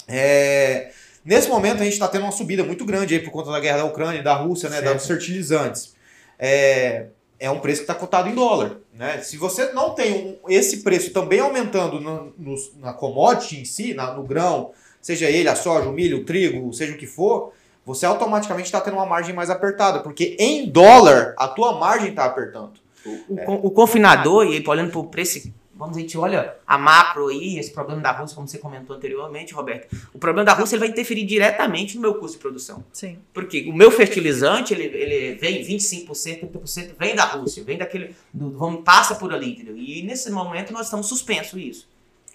É, 0.07 0.93
nesse 1.25 1.49
momento 1.49 1.81
a 1.81 1.85
gente 1.85 1.95
está 1.95 2.07
tendo 2.07 2.23
uma 2.23 2.33
subida 2.33 2.63
muito 2.63 2.85
grande 2.85 3.15
aí 3.15 3.21
por 3.21 3.33
conta 3.33 3.51
da 3.51 3.59
guerra 3.59 3.79
da 3.79 3.85
Ucrânia 3.87 4.21
e 4.21 4.23
da 4.23 4.35
Rússia, 4.35 4.69
né, 4.69 4.81
dos 4.81 5.07
fertilizantes. 5.07 5.95
É, 6.39 7.07
é 7.41 7.51
um 7.51 7.59
preço 7.59 7.81
que 7.81 7.91
está 7.91 7.95
cotado 7.95 8.29
em 8.29 8.35
dólar. 8.35 8.79
Né? 8.95 9.21
Se 9.23 9.37
você 9.37 9.73
não 9.73 9.91
tem 9.95 10.13
um, 10.15 10.51
esse 10.51 10.79
preço 10.79 11.11
também 11.11 11.41
aumentando 11.41 12.01
no, 12.01 12.33
no, 12.39 12.57
na 12.79 12.93
commodity 12.93 13.61
em 13.61 13.65
si, 13.65 13.95
na, 13.95 14.13
no 14.13 14.23
grão, 14.23 14.73
seja 15.01 15.31
ele 15.31 15.49
a 15.49 15.55
soja, 15.55 15.89
o 15.89 15.93
milho, 15.93 16.19
o 16.19 16.25
trigo, 16.25 16.73
seja 16.73 16.95
o 16.95 16.97
que 16.97 17.07
for, 17.07 17.53
você 17.89 18.05
automaticamente 18.05 18.67
está 18.67 18.83
tendo 18.83 18.99
uma 18.99 19.07
margem 19.07 19.35
mais 19.35 19.49
apertada, 19.49 20.01
porque 20.01 20.37
em 20.39 20.69
dólar 20.69 21.35
a 21.39 21.49
tua 21.49 21.79
margem 21.79 22.11
está 22.11 22.27
apertando. 22.27 22.73
O, 23.27 23.39
é. 23.39 23.47
o, 23.49 23.71
confinador, 23.71 24.45
e 24.45 24.63
olhando 24.69 24.91
para 24.91 25.01
o 25.01 25.05
preço, 25.05 25.51
vamos 25.75 25.97
dizer, 25.97 26.01
a 26.01 26.03
gente 26.03 26.19
olha 26.19 26.55
a 26.67 26.77
macro 26.77 27.29
aí, 27.29 27.59
esse 27.59 27.73
problema 27.73 28.03
da 28.03 28.13
Rússia, 28.13 28.35
como 28.35 28.47
você 28.47 28.59
comentou 28.59 28.95
anteriormente, 28.95 29.55
Roberto, 29.55 29.89
o 30.13 30.19
problema 30.19 30.45
da 30.45 30.53
Rússia 30.53 30.75
ele 30.75 30.81
vai 30.81 30.89
interferir 30.91 31.25
diretamente 31.25 31.95
no 31.95 32.03
meu 32.03 32.17
custo 32.17 32.37
de 32.37 32.43
produção. 32.43 32.85
Sim. 32.93 33.17
Porque 33.33 33.67
o 33.71 33.73
meu 33.73 33.91
fertilizante, 33.91 34.75
ele, 34.75 34.85
ele 34.85 35.37
vem 35.37 35.65
25%, 35.65 36.07
30% 36.07 36.91
vem 36.99 37.17
da 37.17 37.25
Rússia, 37.25 37.65
vem 37.65 37.79
daquele, 37.79 38.15
do, 38.35 38.51
vamos, 38.51 38.83
passa 38.85 39.15
por 39.15 39.33
ali, 39.33 39.53
entendeu? 39.53 39.79
E 39.79 40.03
nesse 40.03 40.31
momento 40.31 40.75
nós 40.75 40.89
estamos 40.89 41.07
suspenso 41.07 41.59
isso. 41.59 41.89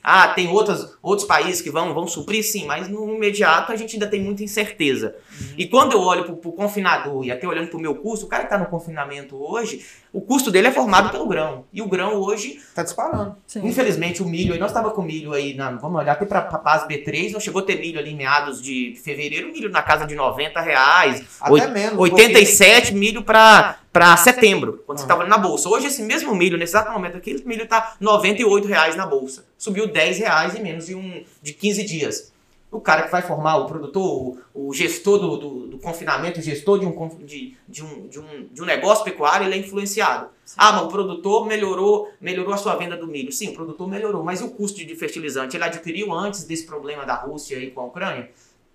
Ah, 0.03 0.27
tem 0.27 0.49
outras, 0.49 0.97
outros 1.01 1.25
países 1.25 1.61
que 1.61 1.69
vão, 1.69 1.93
vão 1.93 2.05
suprir, 2.05 2.43
sim, 2.43 2.65
mas 2.65 2.89
no 2.89 3.15
imediato 3.15 3.71
a 3.71 3.75
gente 3.77 3.95
ainda 3.95 4.07
tem 4.07 4.21
muita 4.21 4.43
incerteza. 4.43 5.15
Uhum. 5.39 5.53
E 5.57 5.65
quando 5.65 5.93
eu 5.93 6.01
olho 6.01 6.25
para 6.25 6.49
o 6.49 6.53
confinador 6.53 7.23
e 7.23 7.31
até 7.31 7.47
olhando 7.47 7.69
para 7.69 7.77
o 7.77 7.81
meu 7.81 7.95
custo, 7.95 8.25
o 8.25 8.29
cara 8.29 8.43
que 8.43 8.53
está 8.53 8.57
no 8.57 8.69
confinamento 8.69 9.41
hoje, 9.41 9.85
o 10.13 10.21
custo 10.21 10.51
dele 10.51 10.67
é 10.67 10.71
formado 10.71 11.09
pelo 11.09 11.27
grão. 11.27 11.65
E 11.73 11.81
o 11.81 11.87
grão 11.87 12.13
hoje. 12.17 12.57
Está 12.57 12.83
disparando. 12.83 13.35
Sim. 13.47 13.67
Infelizmente, 13.67 14.21
o 14.21 14.25
milho, 14.27 14.57
nós 14.59 14.69
estava 14.69 14.91
com 14.91 15.01
milho 15.01 15.33
aí, 15.33 15.55
na, 15.55 15.71
vamos 15.71 15.99
olhar 15.99 16.11
até 16.11 16.23
para 16.23 16.37
a 16.37 16.59
Paz 16.59 16.87
B3, 16.87 17.31
não 17.31 17.39
chegou 17.39 17.63
a 17.63 17.65
ter 17.65 17.79
milho 17.79 17.97
ali 17.99 18.11
em 18.11 18.15
meados 18.15 18.61
de 18.61 18.95
fevereiro, 19.03 19.51
milho 19.51 19.71
na 19.71 19.81
casa 19.81 20.05
de 20.05 20.13
90 20.13 20.61
reais. 20.61 21.23
Até 21.41 21.51
8, 21.51 21.71
menos. 21.71 21.99
87 21.99 22.93
milho 22.93 23.23
para 23.23 23.79
para 23.91 24.17
setembro, 24.17 24.81
quando 24.87 24.97
você 24.97 25.03
estava 25.03 25.23
na 25.23 25.37
bolsa. 25.37 25.69
Hoje, 25.69 25.85
esse 25.85 26.01
mesmo 26.01 26.33
milho, 26.33 26.57
nesse 26.57 26.71
exato 26.71 26.91
momento 26.91 27.15
aqui, 27.15 27.29
esse 27.29 27.47
milho 27.47 27.63
está 27.63 27.93
98 27.99 28.67
reais 28.67 28.95
na 28.95 29.05
bolsa. 29.05 29.45
Subiu 29.55 29.85
10 29.85 30.17
reais 30.17 30.55
em 30.55 30.63
menos 30.63 30.87
de, 30.87 30.95
um, 30.95 31.23
de 31.43 31.53
15 31.53 31.83
dias. 31.83 32.32
O 32.73 32.81
cara 32.81 33.03
que 33.03 33.11
vai 33.11 33.21
formar 33.21 33.57
o 33.57 33.65
produtor, 33.65 34.39
o, 34.53 34.69
o 34.69 34.73
gestor 34.73 35.19
do, 35.19 35.37
do, 35.37 35.67
do, 35.67 35.77
confinamento, 35.77 36.39
o 36.39 36.43
gestor 36.43 36.79
de 36.79 36.85
um, 36.85 37.09
de, 37.23 37.55
de, 37.67 37.83
um, 37.83 38.07
de, 38.07 38.19
um, 38.19 38.47
de 38.51 38.61
um 38.61 38.65
negócio 38.65 39.03
pecuário, 39.03 39.45
ele 39.45 39.55
é 39.55 39.57
influenciado. 39.59 40.27
Sim. 40.43 40.55
Ah, 40.57 40.73
mas 40.73 40.83
o 40.83 40.87
produtor 40.87 41.45
melhorou, 41.45 42.09
melhorou 42.19 42.53
a 42.53 42.57
sua 42.57 42.75
venda 42.75 42.97
do 42.97 43.05
milho. 43.05 43.31
Sim, 43.31 43.49
o 43.49 43.53
produtor 43.53 43.87
melhorou, 43.87 44.23
mas 44.23 44.41
o 44.41 44.49
custo 44.49 44.83
de 44.83 44.95
fertilizante 44.95 45.55
ele 45.55 45.63
adquiriu 45.63 46.11
antes 46.11 46.45
desse 46.45 46.65
problema 46.65 47.05
da 47.05 47.13
Rússia 47.13 47.57
aí 47.57 47.69
com 47.69 47.81
a 47.81 47.85
Ucrânia? 47.85 48.31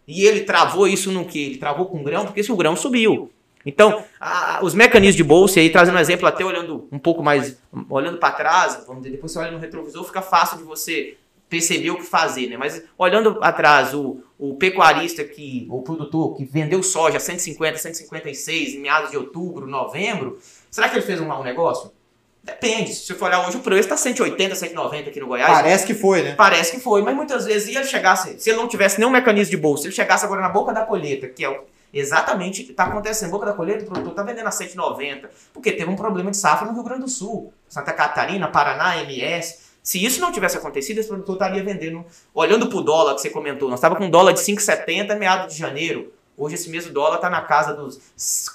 E 0.07 0.25
ele 0.25 0.43
travou 0.43 0.87
isso 0.87 1.11
no 1.11 1.25
que? 1.25 1.45
Ele 1.45 1.59
travou 1.59 1.87
com 1.87 2.01
o 2.01 2.05
grão, 2.05 2.25
porque 2.25 2.43
se 2.43 2.53
o 2.53 2.57
grão 2.57 2.77
subiu. 2.77 3.31
Então, 3.67 4.03
a, 4.21 4.61
os 4.63 4.75
mecanismos 4.75 5.17
de 5.17 5.25
bolsa, 5.25 5.61
aí 5.61 5.69
trazendo 5.71 5.97
um 5.97 6.01
exemplo, 6.01 6.27
até 6.27 6.45
olhando 6.45 6.89
um 6.91 6.99
pouco 6.99 7.23
mais, 7.23 7.59
olhando 7.91 8.19
para 8.19 8.31
trás, 8.33 8.83
vamos 8.87 9.03
dizer, 9.03 9.17
depois 9.17 9.33
você 9.33 9.41
olha 9.41 9.51
no 9.51 9.59
retrovisor, 9.59 10.05
fica 10.05 10.23
fácil 10.23 10.59
de 10.59 10.63
você 10.63 11.19
perceber 11.49 11.91
o 11.91 11.97
que 11.97 12.05
fazer, 12.05 12.49
né? 12.49 12.57
Mas 12.57 12.83
olhando 12.97 13.39
atrás, 13.43 13.95
o, 13.95 14.23
o 14.39 14.55
pecuarista 14.57 15.25
que, 15.25 15.67
o 15.71 15.83
produtor 15.83 16.37
que 16.37 16.45
vendeu 16.45 16.83
soja 16.83 17.17
a 17.17 17.21
150, 17.21 17.79
156 17.79 18.75
em 18.75 18.81
meados 18.81 19.11
de 19.11 19.17
outubro, 19.17 19.67
novembro, 19.67 20.39
será 20.71 20.89
que 20.89 20.97
ele 20.97 21.05
fez 21.05 21.21
um 21.21 21.27
mau 21.27 21.43
negócio? 21.43 21.91
Depende. 22.43 22.95
Se 22.95 23.07
você 23.07 23.15
for 23.15 23.27
olhar 23.27 23.47
hoje, 23.47 23.57
o 23.57 23.61
preço 23.61 23.83
está 23.83 23.97
180, 23.97 24.55
190 24.55 25.11
aqui 25.11 25.21
no 25.21 25.27
Goiás. 25.27 25.53
Parece 25.53 25.87
que 25.87 25.95
foi, 25.95 26.23
né? 26.23 26.35
Parece 26.35 26.73
que 26.73 26.81
foi, 26.81 27.03
mas 27.03 27.15
muitas 27.15 27.45
vezes, 27.45 27.75
ele 27.75 27.85
chegasse, 27.85 28.39
se 28.39 28.51
ele 28.51 28.59
não 28.59 28.69
tivesse 28.69 28.99
nenhum 28.99 29.11
mecanismo 29.11 29.51
de 29.51 29.57
bolsa, 29.57 29.83
se 29.83 29.89
ele 29.89 29.95
chegasse 29.95 30.25
agora 30.25 30.41
na 30.41 30.49
boca 30.49 30.73
da 30.73 30.85
colheita, 30.85 31.29
que 31.29 31.45
é 31.45 31.49
o 31.49 31.65
Exatamente, 31.93 32.63
está 32.71 32.85
acontecendo. 32.85 33.31
Boca 33.31 33.47
da 33.47 33.53
colheita, 33.53 33.85
o 33.85 33.87
produtor 33.87 34.11
está 34.11 34.23
vendendo 34.23 34.47
a 34.47 34.51
190, 34.51 35.31
porque 35.53 35.73
teve 35.73 35.91
um 35.91 35.97
problema 35.97 36.31
de 36.31 36.37
safra 36.37 36.67
no 36.67 36.75
Rio 36.75 36.83
Grande 36.83 37.03
do 37.03 37.09
Sul, 37.09 37.53
Santa 37.69 37.93
Catarina, 37.93 38.49
Paraná, 38.49 39.03
MS. 39.03 39.68
Se 39.89 40.05
isso 40.05 40.21
não 40.21 40.31
tivesse 40.31 40.55
acontecido, 40.55 40.99
esse 40.99 41.09
produtor 41.09 41.37
estaria 41.37 41.65
vendendo. 41.65 42.05
Olhando 42.35 42.67
para 42.69 42.77
o 42.77 42.83
dólar 42.83 43.15
que 43.15 43.23
você 43.23 43.31
comentou, 43.31 43.71
nós 43.71 43.79
estávamos 43.79 44.01
com 44.01 44.07
um 44.07 44.11
dólar 44.11 44.35
de 44.35 44.41
5,70 44.41 45.19
meados 45.19 45.55
de 45.55 45.59
janeiro. 45.59 46.13
Hoje 46.37 46.57
esse 46.57 46.69
mesmo 46.69 46.93
dólar 46.93 47.15
está 47.15 47.31
na 47.31 47.41
casa 47.41 47.73
dos 47.73 47.99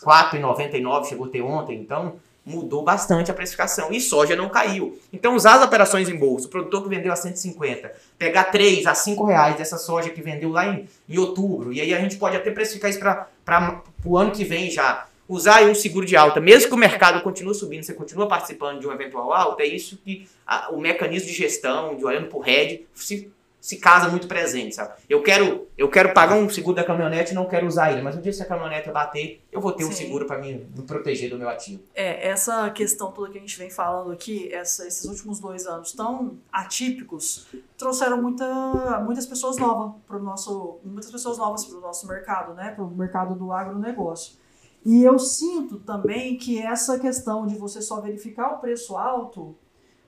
4,99, 0.06 1.06
chegou 1.06 1.26
a 1.26 1.30
ter 1.30 1.42
ontem. 1.42 1.80
Então, 1.80 2.18
mudou 2.46 2.84
bastante 2.84 3.32
a 3.32 3.34
precificação. 3.34 3.92
E 3.92 4.00
soja 4.00 4.36
não 4.36 4.48
caiu. 4.48 5.00
Então, 5.12 5.36
usar 5.36 5.56
as 5.56 5.64
operações 5.64 6.08
em 6.08 6.16
bolsa, 6.16 6.46
o 6.46 6.52
produtor 6.52 6.84
que 6.84 6.90
vendeu 6.90 7.12
a 7.12 7.16
150, 7.16 7.92
pegar 8.16 8.44
3 8.44 8.86
a 8.86 8.94
5 8.94 9.26
reais 9.26 9.56
dessa 9.56 9.80
soja 9.80 10.12
que 10.12 10.22
vendeu 10.22 10.52
lá 10.52 10.68
em, 10.68 10.88
em 11.10 11.18
outubro, 11.18 11.74
e 11.74 11.82
aí 11.82 11.96
a 11.96 12.00
gente 12.00 12.18
pode 12.18 12.38
até 12.38 12.52
precificar 12.52 12.92
isso 12.92 13.00
para 13.00 13.82
o 14.06 14.16
ano 14.20 14.30
que 14.30 14.44
vem 14.44 14.70
já. 14.70 15.08
Usar 15.34 15.64
um 15.64 15.74
seguro 15.74 16.06
de 16.06 16.16
alta, 16.16 16.40
mesmo 16.40 16.70
que 16.70 16.76
o 16.76 16.78
mercado 16.78 17.22
continue 17.24 17.56
subindo, 17.56 17.84
você 17.84 17.94
continua 17.94 18.28
participando 18.28 18.80
de 18.80 18.88
um 18.88 18.92
eventual 18.92 19.34
alta, 19.34 19.64
é 19.64 19.66
isso 19.66 19.98
que 19.98 20.28
a, 20.46 20.70
o 20.72 20.80
mecanismo 20.80 21.28
de 21.28 21.34
gestão, 21.34 21.96
de 21.96 22.06
olhando 22.06 22.28
para 22.28 22.38
o 22.38 22.42
RED, 22.42 22.86
se 22.94 23.32
se 23.64 23.78
casa 23.78 24.10
muito 24.10 24.28
presente, 24.28 24.76
sabe? 24.76 24.96
Eu 25.10 25.24
quero, 25.24 25.70
eu 25.78 25.90
quero 25.90 26.14
pagar 26.14 26.36
um 26.36 26.50
seguro 26.50 26.76
da 26.76 26.84
caminhonete 26.84 27.32
e 27.32 27.34
não 27.34 27.46
quero 27.46 27.66
usar 27.66 27.94
ele, 27.94 28.02
mas 28.02 28.14
um 28.14 28.20
dia 28.20 28.34
se 28.34 28.44
a 28.44 28.46
caminhonete 28.46 28.92
bater, 28.92 29.42
eu 29.50 29.62
vou 29.62 29.72
ter 29.72 29.86
Sim. 29.86 29.90
um 29.90 29.94
seguro 29.94 30.26
para 30.26 30.38
me, 30.38 30.56
me, 30.56 30.82
proteger 30.82 31.30
do 31.30 31.38
meu 31.38 31.48
ativo. 31.48 31.82
É, 31.96 32.28
essa 32.28 32.70
questão 32.72 33.10
toda 33.14 33.32
que 33.32 33.38
a 33.38 33.40
gente 33.42 33.58
vem 33.58 33.70
falando 33.70 34.12
aqui, 34.12 34.54
essa, 34.54 34.86
esses 34.86 35.06
últimos 35.06 35.40
dois 35.40 35.66
anos 35.66 35.94
tão 35.94 36.38
atípicos, 36.52 37.48
trouxeram 37.78 38.22
muita, 38.22 39.00
muitas 39.00 39.26
pessoas 39.26 39.56
novas 39.56 39.94
para 40.06 40.18
o 40.18 40.22
nosso, 40.22 40.80
muitas 40.84 41.10
pessoas 41.10 41.38
novas 41.38 41.64
para 41.64 41.78
o 41.78 41.80
nosso 41.80 42.06
mercado, 42.06 42.54
né? 42.54 42.72
Para 42.72 42.84
o 42.84 42.92
mercado 42.92 43.34
do 43.34 43.54
agronegócio. 43.54 44.43
E 44.86 45.04
eu 45.04 45.18
sinto 45.18 45.80
também 45.80 46.38
que 46.38 46.60
essa 46.62 47.00
questão 47.00 47.48
de 47.48 47.58
você 47.58 47.82
só 47.82 48.02
verificar 48.02 48.54
o 48.54 48.58
preço 48.60 48.98
alto 48.98 49.56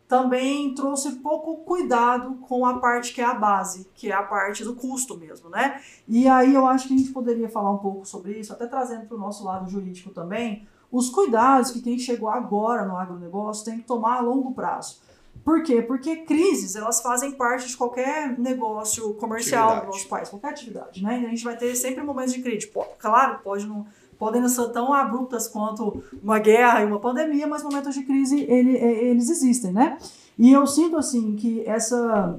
também 0.08 0.76
trouxe 0.76 1.14
pouco 1.14 1.58
cuidado 1.58 2.36
com 2.48 2.66
a 2.66 2.78
parte 2.80 3.14
que 3.14 3.22
é 3.22 3.26
a 3.26 3.34
base, 3.34 3.88
que 3.96 4.12
é 4.12 4.14
a 4.14 4.22
parte 4.22 4.64
do 4.64 4.76
custo 4.76 5.18
mesmo, 5.18 5.50
né? 5.50 5.82
E 6.08 6.28
aí 6.28 6.54
eu 6.54 6.68
acho 6.68 6.88
que 6.88 6.94
a 6.94 6.98
gente 6.98 7.12
poderia 7.12 7.50
falar 7.50 7.72
um 7.72 7.80
pouco 7.80 8.06
sobre 8.06 8.34
isso, 8.34 8.54
até 8.54 8.68
trazendo 8.68 9.08
para 9.08 9.18
o 9.18 9.20
nosso 9.20 9.44
lado 9.44 9.70
jurídico 9.70 10.12
também, 10.12 10.68
os 10.92 11.10
cuidados 11.10 11.72
que 11.72 11.82
quem 11.82 11.98
chegou 11.98 12.30
agora 12.30 12.86
no 12.86 12.96
agronegócio 12.96 13.66
tem 13.66 13.80
que 13.80 13.84
tomar 13.84 14.18
a 14.18 14.22
longo 14.22 14.54
prazo. 14.54 15.00
Por 15.44 15.64
quê? 15.64 15.82
Porque 15.82 16.18
crises, 16.18 16.76
elas 16.76 17.02
fazem 17.02 17.32
parte 17.32 17.68
de 17.68 17.76
qualquer 17.76 18.38
negócio 18.40 19.14
comercial 19.16 19.70
atividade. 19.70 19.86
do 19.86 19.94
nosso 19.94 20.08
país, 20.08 20.30
qualquer 20.30 20.50
atividade, 20.50 21.04
né? 21.04 21.24
A 21.26 21.30
gente 21.30 21.44
vai 21.44 21.58
ter 21.58 21.76
sempre 21.76 22.04
momentos 22.04 22.34
de 22.34 22.42
crise. 22.42 22.72
Claro, 22.98 23.40
pode 23.44 23.66
não 23.68 23.86
podem 24.18 24.42
não 24.42 24.50
ser 24.50 24.70
tão 24.70 24.94
abruptas 24.94 25.48
quanto 25.48 26.04
uma 26.22 26.40
guerra 26.40 26.82
e 26.82 26.86
uma 26.86 27.00
pandemia, 27.00 27.48
mas 27.48 27.64
momentos 27.64 27.94
de 27.94 28.04
crise 28.04 28.42
ele, 28.42 28.78
é, 28.78 29.06
eles 29.06 29.30
existem, 29.30 29.72
né? 29.72 29.98
E 30.38 30.52
eu 30.52 30.66
sinto 30.68 30.98
assim 30.98 31.36
que 31.36 31.64
essa 31.66 32.36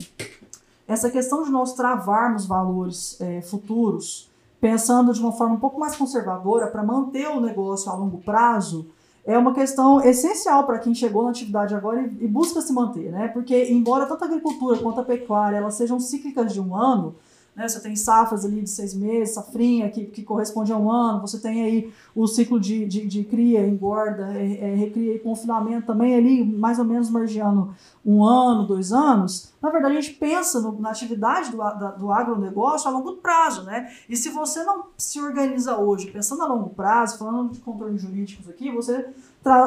essa 0.89 1.11
questão 1.11 1.43
de 1.43 1.51
nós 1.51 1.73
travarmos 1.73 2.47
valores 2.47 3.21
é, 3.21 3.41
futuros, 3.43 4.31
pensando 4.61 5.13
de 5.13 5.21
uma 5.21 5.33
forma 5.33 5.55
um 5.55 5.59
pouco 5.61 5.81
mais 5.81 5.97
conservadora 5.97 6.69
para 6.69 6.83
manter 6.83 7.29
o 7.29 7.41
negócio 7.41 7.91
a 7.91 7.95
longo 7.95 8.19
prazo, 8.19 8.87
é 9.25 9.37
uma 9.37 9.53
questão 9.53 10.01
essencial 10.01 10.65
para 10.65 10.79
quem 10.79 10.95
chegou 10.95 11.25
na 11.25 11.31
atividade 11.31 11.75
agora 11.75 12.01
e, 12.01 12.25
e, 12.25 12.29
busca 12.29 12.61
se 12.61 12.73
manter, 12.73 13.11
né? 13.11 13.27
Porque 13.29 13.73
embora 13.73 14.07
tanto 14.07 14.23
a 14.23 14.27
agricultura 14.29 14.79
quanto 14.79 15.01
a 15.01 15.05
pecuária 15.05 15.57
elas 15.57 15.75
sejam 15.75 15.99
cíclicas 15.99 16.53
de 16.53 16.61
um 16.61 16.77
ano, 16.77 17.17
né? 17.57 17.67
Você 17.67 17.81
tem 17.81 17.97
safras 17.97 18.45
ali 18.45 18.61
de 18.61 18.69
seis 18.69 18.95
meses, 18.95 19.35
safrinha, 19.35 19.89
que, 19.89 20.05
que 20.05 20.23
corresponde 20.23 20.71
a 20.73 20.77
um 20.77 20.91
ano, 20.91 21.23
você 21.23 21.41
tem 21.41 21.63
aí 21.63 21.93
o 22.15 22.27
ciclo 22.27 22.61
de, 22.61 22.85
de, 22.85 23.07
de 23.07 23.25
cria, 23.25 23.67
engorda, 23.67 24.35
é, 24.35 24.73
é, 24.73 24.75
recria 24.75 25.15
e 25.15 25.19
confinamento 25.19 25.87
também 25.87 26.15
ali, 26.15 26.45
mais 26.45 26.79
ou 26.79 26.85
menos 26.85 27.09
margeando 27.09 27.75
um 28.05 28.23
ano, 28.23 28.67
dois 28.67 28.93
anos. 28.93 29.55
Na 29.61 29.71
verdade, 29.71 29.97
a 29.97 30.01
gente 30.01 30.17
pensa 30.17 30.61
no, 30.61 30.79
na 30.79 30.91
atividade 30.91 31.51
do, 31.51 31.57
da, 31.57 31.93
do 31.93 32.13
agronegócio 32.13 32.89
a 32.89 32.93
longo 32.93 33.15
prazo, 33.15 33.65
né? 33.65 33.91
E 34.09 34.17
se 34.17 34.29
você 34.29 34.63
não 34.63 34.85
se 34.99 35.19
organiza 35.21 35.79
hoje, 35.79 36.11
pensando 36.11 36.43
a 36.43 36.47
longo 36.47 36.71
prazo, 36.71 37.19
falando 37.19 37.53
de 37.53 37.61
contornos 37.61 38.03
jurídicos 38.03 38.49
aqui, 38.49 38.71
você 38.71 39.09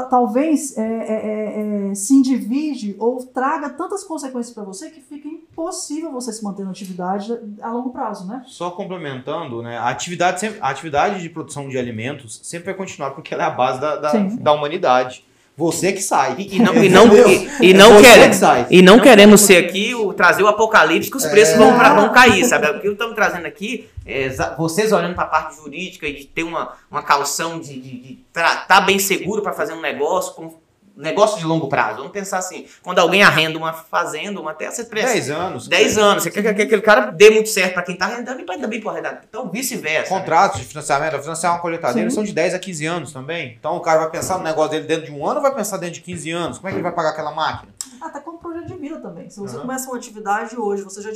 talvez 0.10 0.78
é, 0.78 0.82
é, 0.82 1.14
é, 1.14 1.90
é, 1.92 1.96
se 1.96 2.14
individe 2.14 2.96
ou 3.00 3.26
traga 3.26 3.70
tantas 3.70 4.04
consequências 4.04 4.54
para 4.54 4.64
você 4.64 4.90
que 4.90 5.02
fica 5.02 5.28
impossível 5.60 6.12
você 6.12 6.32
se 6.32 6.42
manter 6.44 6.64
na 6.64 6.72
atividade 6.72 7.38
a 7.62 7.70
longo 7.70 7.92
prazo, 7.92 8.26
né? 8.26 8.42
Só 8.48 8.72
complementando, 8.72 9.62
né? 9.62 9.78
A 9.78 9.90
atividade, 9.90 10.40
sempre, 10.40 10.60
a 10.62 10.70
atividade 10.70 11.22
de 11.22 11.30
produção 11.30 11.68
de 11.68 11.78
alimentos 11.78 12.40
sempre 12.44 12.68
vai 12.68 12.74
continuar 12.74 13.12
porque 13.12 13.34
ela 13.34 13.44
é 13.44 13.48
a 13.48 13.52
base 13.52 13.82
da, 13.82 13.98
da, 13.98 14.14
da 14.14 14.54
humanidade. 14.54 15.26
Você 15.58 15.92
que 15.92 16.02
sai. 16.02 16.38
E, 16.40 16.58
não, 16.58 16.74
e 16.82 16.88
não, 16.88 17.06
e, 17.14 17.50
e 17.72 17.74
não, 17.74 17.98
é 17.98 18.02
quer, 18.02 18.30
que 18.30 18.76
e 18.76 18.82
não, 18.82 18.96
não 18.96 19.04
queremos 19.04 19.42
ser 19.42 19.58
aqui 19.58 19.94
o, 19.94 20.14
trazer 20.14 20.42
o 20.42 20.48
apocalipse 20.48 21.12
que 21.12 21.18
os 21.18 21.26
preços 21.26 21.56
é. 21.56 21.58
vão, 21.58 21.78
pra, 21.78 21.94
vão 21.94 22.14
cair, 22.14 22.46
sabe? 22.46 22.70
O 22.70 22.80
que 22.80 22.88
estamos 22.88 23.14
trazendo 23.14 23.46
aqui 23.46 23.90
é 24.06 24.30
vocês 24.58 24.94
olhando 24.94 25.16
para 25.16 25.26
a 25.26 25.28
parte 25.28 25.58
jurídica 25.58 26.08
e 26.08 26.14
de 26.14 26.26
ter 26.28 26.44
uma, 26.44 26.76
uma 26.90 27.04
calção 27.04 27.60
de 27.60 28.20
estar 28.30 28.68
tá 28.68 28.80
bem 28.80 28.98
seguro 29.00 29.42
para 29.42 29.52
fazer 29.52 29.74
um 29.74 29.82
negócio 29.82 30.34
com 30.34 30.54
negócio 31.00 31.40
de 31.40 31.46
longo 31.46 31.68
prazo. 31.68 31.98
Vamos 31.98 32.12
pensar 32.12 32.38
assim, 32.40 32.66
quando 32.84 33.00
alguém 33.00 33.24
arrenda 33.24 33.58
uma 33.58 33.74
fazenda, 33.74 34.40
uma 34.40 34.54
terra, 34.54 34.72
você 34.72 34.84
precisa... 34.84 35.14
10 35.14 35.30
anos. 35.32 35.68
10 35.68 35.98
anos. 35.98 36.24
Você 36.24 36.32
quer 36.32 36.54
que 36.54 36.62
aquele 36.62 36.82
cara 36.82 37.12
dê 37.12 37.30
muito 37.30 37.50
certo 37.50 37.74
para 37.74 37.84
quem 37.84 37.94
está 37.94 38.06
arrendando 38.06 38.42
e 38.42 38.44
para 38.44 38.60
também 38.60 38.82
para 38.82 38.92
arrendar. 38.92 39.22
Então, 39.28 39.50
vice-versa. 39.50 40.14
Né? 40.14 40.20
Contratos 40.20 40.58
né? 40.58 40.64
de 40.64 40.70
financiamento, 40.70 41.20
financiar 41.22 41.54
uma 41.54 41.60
colheitadeira 41.60 42.10
são 42.10 42.24
de 42.24 42.34
10 42.34 42.54
a 42.54 42.60
15 42.60 42.86
anos 42.86 43.14
também. 43.14 43.56
Então, 43.58 43.78
o 43.78 43.80
cara 43.80 44.00
vai 44.00 44.10
pensar 44.10 44.38
no 44.38 44.44
negócio 44.44 44.72
dele 44.72 44.86
dentro 44.86 45.06
de 45.06 45.12
um 45.12 45.26
ano 45.26 45.38
ou 45.38 45.42
vai 45.42 45.56
pensar 45.56 45.78
dentro 45.78 45.96
de 45.96 46.02
15 46.02 46.32
anos? 46.32 46.58
Como 46.58 46.68
é 46.68 46.72
que 46.72 46.76
ele 46.76 46.84
vai 46.84 46.92
pagar 46.92 47.10
aquela 47.10 47.32
máquina? 47.32 47.72
Ah, 48.02 48.10
tá 48.10 48.20
como 48.20 48.38
projeto 48.38 48.68
de 48.68 48.76
vida 48.76 49.00
também. 49.00 49.30
Se 49.30 49.40
você 49.40 49.56
uhum. 49.56 49.62
começa 49.62 49.90
uma 49.90 49.98
atividade 49.98 50.58
hoje, 50.58 50.84
você 50.84 51.02
já, 51.02 51.12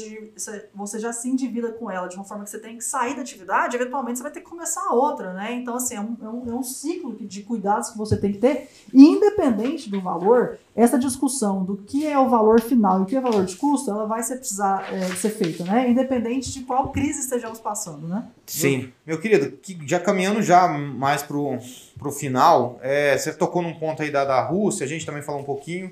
você 0.73 0.99
já 0.99 1.12
se 1.12 1.30
endivida 1.30 1.71
com 1.71 1.89
ela 1.89 2.08
de 2.08 2.15
uma 2.15 2.23
forma 2.23 2.43
que 2.43 2.49
você 2.49 2.60
tem 2.60 2.78
que 2.78 2.84
sair 2.84 3.15
da 3.15 3.21
atividade, 3.21 3.76
eventualmente 3.76 4.17
você 4.17 4.23
vai 4.23 4.32
ter 4.32 4.41
que 4.41 4.49
começar 4.49 4.91
outra, 4.91 5.34
né? 5.34 5.54
Então, 5.54 5.76
assim, 5.76 5.95
é 5.95 6.02
um, 6.02 6.17
é 6.21 6.28
um, 6.28 6.52
é 6.52 6.56
um 6.56 6.63
ciclo 6.63 7.15
de 7.15 7.43
cuidados 7.43 7.89
que 7.89 7.97
você 7.97 8.17
tem 8.17 8.32
que 8.32 8.38
ter, 8.38 8.69
independente 8.93 9.89
do 9.89 10.02
valor, 10.02 10.58
essa 10.76 10.97
discussão 10.97 11.63
do 11.63 11.78
que 11.78 12.08
é 12.08 12.17
o 12.17 12.30
valor 12.30 12.60
final 12.62 12.99
e 12.99 13.04
o 13.04 13.06
que 13.06 13.15
é 13.15 13.19
o 13.19 13.23
valor 13.23 13.45
de 13.45 13.56
custo, 13.56 13.91
ela 13.91 14.06
vai 14.06 14.23
ser, 14.23 14.38
precisar 14.38 14.91
é, 14.91 15.06
ser 15.15 15.30
feita, 15.30 15.63
né? 15.63 15.89
Independente 15.89 16.52
de 16.52 16.62
qual 16.62 16.91
crise 16.91 17.19
estejamos 17.19 17.60
passando, 17.60 18.08
né? 18.08 18.28
Sim. 18.45 18.91
Meu, 19.06 19.15
meu 19.15 19.19
querido, 19.19 19.58
já 19.86 19.99
caminhando 19.99 20.41
já 20.41 20.67
mais 20.67 21.21
pro, 21.21 21.58
pro 21.97 22.12
final, 22.12 22.80
é, 22.82 23.17
você 23.17 23.34
tocou 23.34 23.62
num 23.62 23.73
ponto 23.73 24.02
aí 24.02 24.12
da, 24.12 24.26
da 24.26 24.41
Rússia, 24.41 24.86
a 24.86 24.89
gente 24.89 25.06
também 25.06 25.21
falou 25.21 25.41
um 25.41 25.45
pouquinho, 25.45 25.91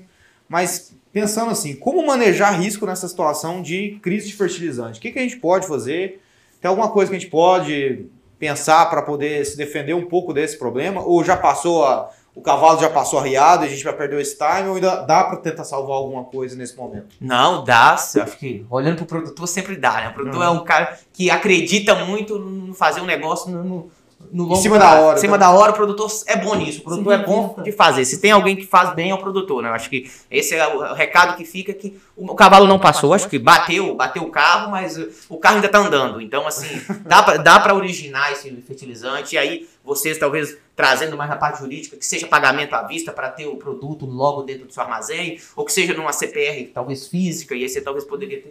mas 0.52 0.94
pensando 1.10 1.50
assim, 1.50 1.74
como 1.74 2.06
manejar 2.06 2.60
risco 2.60 2.84
nessa 2.84 3.08
situação 3.08 3.62
de 3.62 3.98
crise 4.02 4.26
de 4.26 4.34
fertilizante? 4.34 4.98
O 4.98 5.02
que, 5.02 5.10
que 5.10 5.18
a 5.18 5.22
gente 5.22 5.38
pode 5.38 5.66
fazer? 5.66 6.22
Tem 6.60 6.68
alguma 6.68 6.90
coisa 6.90 7.10
que 7.10 7.16
a 7.16 7.18
gente 7.18 7.30
pode 7.30 8.04
pensar 8.38 8.84
para 8.90 9.00
poder 9.00 9.42
se 9.46 9.56
defender 9.56 9.94
um 9.94 10.04
pouco 10.04 10.34
desse 10.34 10.58
problema? 10.58 11.00
Ou 11.00 11.24
já 11.24 11.38
passou 11.38 11.86
a 11.86 12.10
o 12.34 12.40
cavalo 12.40 12.80
já 12.80 12.88
passou 12.88 13.18
arriado, 13.18 13.64
a 13.64 13.68
gente 13.68 13.84
vai 13.84 13.92
perder 13.94 14.20
esse 14.20 14.36
time, 14.36 14.68
ou 14.68 14.74
ainda 14.74 15.02
dá 15.02 15.24
para 15.24 15.36
tentar 15.36 15.64
salvar 15.64 15.96
alguma 15.96 16.24
coisa 16.24 16.56
nesse 16.56 16.74
momento? 16.76 17.14
Não, 17.20 17.62
dá. 17.62 17.92
Acho 17.92 18.38
que 18.38 18.64
olhando 18.70 18.96
para 18.96 19.04
o 19.04 19.06
produtor 19.06 19.46
sempre 19.46 19.76
dá, 19.76 20.00
né? 20.00 20.08
O 20.08 20.14
produtor 20.14 20.42
é 20.42 20.48
um 20.48 20.64
cara 20.64 20.98
que 21.12 21.30
acredita 21.30 21.94
muito 22.06 22.38
no 22.38 22.72
fazer 22.72 23.02
um 23.02 23.06
negócio 23.06 23.50
no, 23.50 23.90
no 24.30 24.44
longo 24.44 24.58
em 24.58 24.62
cima 24.62 24.78
da 24.78 25.00
hora. 25.00 25.18
Em 25.18 25.20
cima 25.20 25.38
tá? 25.38 25.46
da 25.46 25.50
hora, 25.52 25.72
o 25.72 25.74
produtor 25.74 26.10
é 26.26 26.36
bom 26.36 26.54
nisso. 26.54 26.80
O 26.80 26.84
produtor 26.84 27.14
Sim, 27.14 27.22
é 27.22 27.26
bom 27.26 27.56
de 27.62 27.72
fazer. 27.72 28.04
Se 28.04 28.20
tem 28.20 28.30
alguém 28.30 28.56
que 28.56 28.66
faz 28.66 28.94
bem, 28.94 29.10
é 29.10 29.14
o 29.14 29.18
produtor, 29.18 29.62
né? 29.62 29.68
Eu 29.68 29.74
acho 29.74 29.90
que 29.90 30.10
esse 30.30 30.54
é 30.54 30.66
o 30.66 30.94
recado 30.94 31.36
que 31.36 31.44
fica 31.44 31.72
que 31.72 31.98
o 32.16 32.34
cavalo 32.34 32.66
não 32.66 32.78
passou, 32.78 33.14
acho 33.14 33.28
que 33.28 33.38
bateu, 33.38 33.94
bateu 33.94 34.22
o 34.22 34.30
carro, 34.30 34.70
mas 34.70 34.96
o 35.28 35.36
carro 35.36 35.56
ainda 35.56 35.68
tá 35.68 35.78
andando. 35.78 36.20
Então, 36.20 36.46
assim, 36.46 36.80
dá 37.04 37.22
pra, 37.22 37.36
dá 37.36 37.60
pra 37.60 37.74
originar 37.74 38.32
esse 38.32 38.50
fertilizante. 38.62 39.34
E 39.34 39.38
aí, 39.38 39.68
vocês 39.84 40.18
talvez 40.18 40.56
trazendo 40.74 41.16
mais 41.16 41.28
na 41.28 41.36
parte 41.36 41.60
jurídica, 41.60 41.96
que 41.96 42.06
seja 42.06 42.26
pagamento 42.26 42.74
à 42.74 42.82
vista 42.82 43.12
para 43.12 43.28
ter 43.30 43.46
o 43.46 43.56
produto 43.56 44.06
logo 44.06 44.42
dentro 44.42 44.66
do 44.66 44.72
seu 44.72 44.82
armazém, 44.82 45.38
ou 45.54 45.64
que 45.64 45.72
seja 45.72 45.92
numa 45.92 46.12
CPR 46.12 46.70
talvez 46.72 47.06
física, 47.06 47.54
e 47.54 47.62
aí 47.62 47.68
você 47.68 47.80
talvez 47.80 48.04
poderia 48.04 48.42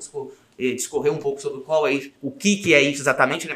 eh, 0.60 0.72
discorrer 0.74 1.12
um 1.12 1.18
pouco 1.18 1.42
sobre 1.42 1.62
qual 1.62 1.88
é 1.88 2.00
o 2.22 2.30
que, 2.30 2.58
que 2.58 2.74
é 2.74 2.82
isso 2.82 3.02
exatamente, 3.02 3.48
né? 3.48 3.56